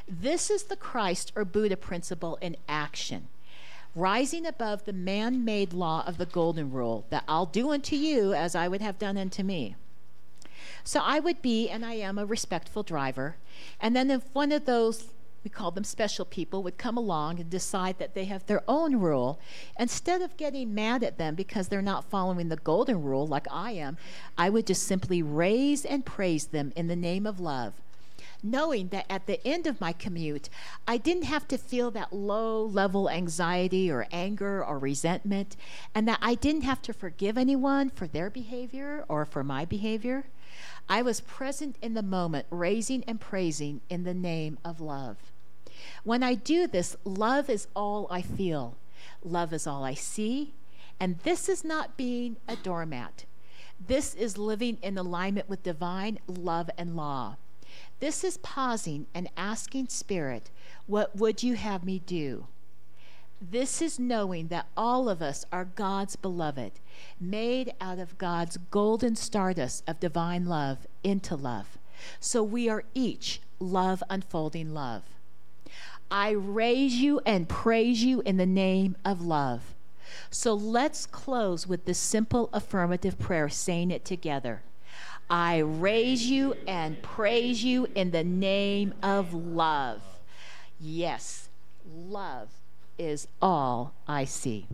This 0.08 0.50
is 0.50 0.64
the 0.64 0.76
Christ 0.76 1.32
or 1.36 1.46
Buddha 1.46 1.78
principle 1.78 2.38
in 2.42 2.58
action, 2.68 3.28
rising 3.96 4.46
above 4.46 4.86
the 4.86 4.94
man 4.94 5.46
made 5.46 5.74
law 5.74 6.04
of 6.06 6.18
the 6.18 6.26
golden 6.26 6.72
rule 6.72 7.06
that 7.10 7.24
I'll 7.28 7.46
do 7.46 7.72
unto 7.72 7.96
you 7.96 8.34
as 8.34 8.56
I 8.56 8.68
would 8.68 8.82
have 8.82 9.00
done 9.00 9.18
unto 9.18 9.44
me. 9.44 9.76
So 10.84 11.00
I 11.00 11.20
would 11.20 11.42
be, 11.42 11.70
and 11.70 11.86
I 11.86 11.94
am, 11.94 12.18
a 12.18 12.26
respectful 12.26 12.84
driver. 12.84 13.36
And 13.80 13.96
then 13.96 14.10
if 14.10 14.24
one 14.34 14.52
of 14.52 14.66
those 14.66 15.10
we 15.44 15.50
call 15.50 15.72
them 15.72 15.84
special 15.84 16.26
people, 16.26 16.62
would 16.64 16.78
come 16.78 16.98
along 16.98 17.40
and 17.40 17.50
decide 17.50 17.98
that 18.00 18.14
they 18.14 18.26
have 18.26 18.46
their 18.46 18.64
own 18.68 18.98
rule. 18.98 19.40
Instead 19.80 20.22
of 20.22 20.38
getting 20.38 20.76
mad 20.76 21.04
at 21.04 21.18
them 21.18 21.36
because 21.36 21.68
they're 21.68 21.82
not 21.82 22.10
following 22.10 22.50
the 22.50 22.58
golden 22.58 23.02
rule 23.02 23.26
like 23.26 23.48
I 23.52 23.72
am, 23.72 23.98
I 24.38 24.50
would 24.50 24.68
just 24.68 24.84
simply 24.84 25.22
raise 25.24 25.86
and 25.86 26.06
praise 26.06 26.48
them 26.48 26.72
in 26.76 26.88
the 26.88 26.96
name 26.96 27.26
of 27.26 27.40
love. 27.40 27.74
Knowing 28.44 28.88
that 28.88 29.06
at 29.08 29.28
the 29.28 29.46
end 29.46 29.68
of 29.68 29.80
my 29.80 29.94
commute, 29.94 30.50
I 30.88 30.98
didn't 30.98 31.26
have 31.26 31.48
to 31.50 31.58
feel 31.58 31.92
that 31.92 32.12
low 32.14 32.64
level 32.64 33.10
anxiety 33.10 33.92
or 33.92 34.08
anger 34.12 34.64
or 34.66 34.80
resentment, 34.80 35.56
and 35.94 36.08
that 36.08 36.20
I 36.22 36.34
didn't 36.36 36.64
have 36.64 36.82
to 36.84 36.94
forgive 36.94 37.38
anyone 37.38 37.90
for 37.92 38.08
their 38.08 38.32
behavior 38.32 39.06
or 39.08 39.26
for 39.26 39.44
my 39.44 39.66
behavior. 39.66 40.26
I 40.90 41.04
was 41.04 41.22
present 41.22 41.76
in 41.82 41.94
the 41.94 42.04
moment, 42.04 42.48
raising 42.50 43.04
and 43.04 43.22
praising 43.22 43.82
in 43.90 44.04
the 44.04 44.14
name 44.14 44.58
of 44.66 44.82
love. 44.82 45.31
When 46.04 46.24
I 46.24 46.36
do 46.36 46.68
this, 46.68 46.96
love 47.04 47.50
is 47.50 47.68
all 47.76 48.08
I 48.10 48.22
feel, 48.22 48.78
love 49.24 49.54
is 49.54 49.68
all 49.68 49.84
I 49.84 49.94
see, 49.94 50.54
and 51.00 51.20
this 51.20 51.50
is 51.50 51.64
not 51.64 51.98
being 51.98 52.38
a 52.48 52.56
doormat. 52.56 53.26
This 53.80 54.14
is 54.14 54.38
living 54.38 54.78
in 54.82 54.98
alignment 54.98 55.50
with 55.50 55.64
divine 55.64 56.20
love 56.28 56.70
and 56.78 56.96
law. 56.96 57.38
This 58.00 58.24
is 58.24 58.38
pausing 58.38 59.08
and 59.14 59.30
asking 59.36 59.88
Spirit, 59.88 60.50
What 60.86 61.16
would 61.16 61.42
you 61.42 61.56
have 61.56 61.84
me 61.84 62.00
do? 62.00 62.48
This 63.42 63.82
is 63.82 63.98
knowing 63.98 64.50
that 64.50 64.68
all 64.78 65.10
of 65.10 65.22
us 65.22 65.46
are 65.52 65.66
God's 65.66 66.16
beloved, 66.16 66.74
made 67.20 67.74
out 67.82 67.98
of 67.98 68.20
God's 68.20 68.58
golden 68.58 69.16
stardust 69.16 69.84
of 69.88 70.00
divine 70.00 70.46
love 70.46 70.86
into 71.04 71.36
love. 71.36 71.80
So 72.20 72.44
we 72.44 72.70
are 72.70 72.84
each 72.94 73.42
love 73.60 74.04
unfolding 74.10 74.76
love. 74.76 75.04
I 76.12 76.32
raise 76.32 76.96
you 76.96 77.22
and 77.26 77.48
praise 77.48 78.04
you 78.04 78.22
in 78.22 78.36
the 78.36 78.46
name 78.46 78.98
of 79.06 79.22
love. 79.22 79.74
So 80.30 80.54
let's 80.54 81.06
close 81.06 81.66
with 81.66 81.86
this 81.86 81.98
simple 81.98 82.50
affirmative 82.52 83.18
prayer, 83.18 83.48
saying 83.48 83.92
it 83.92 84.04
together. 84.04 84.62
I 85.30 85.60
raise 85.60 86.30
you 86.30 86.56
and 86.68 87.02
praise 87.02 87.64
you 87.64 87.88
in 87.96 88.12
the 88.12 88.26
name 88.26 88.94
of 89.02 89.34
love. 89.34 90.02
Yes, 90.80 91.48
love 91.90 92.50
is 92.98 93.30
all 93.42 93.94
I 94.06 94.26
see. 94.26 94.68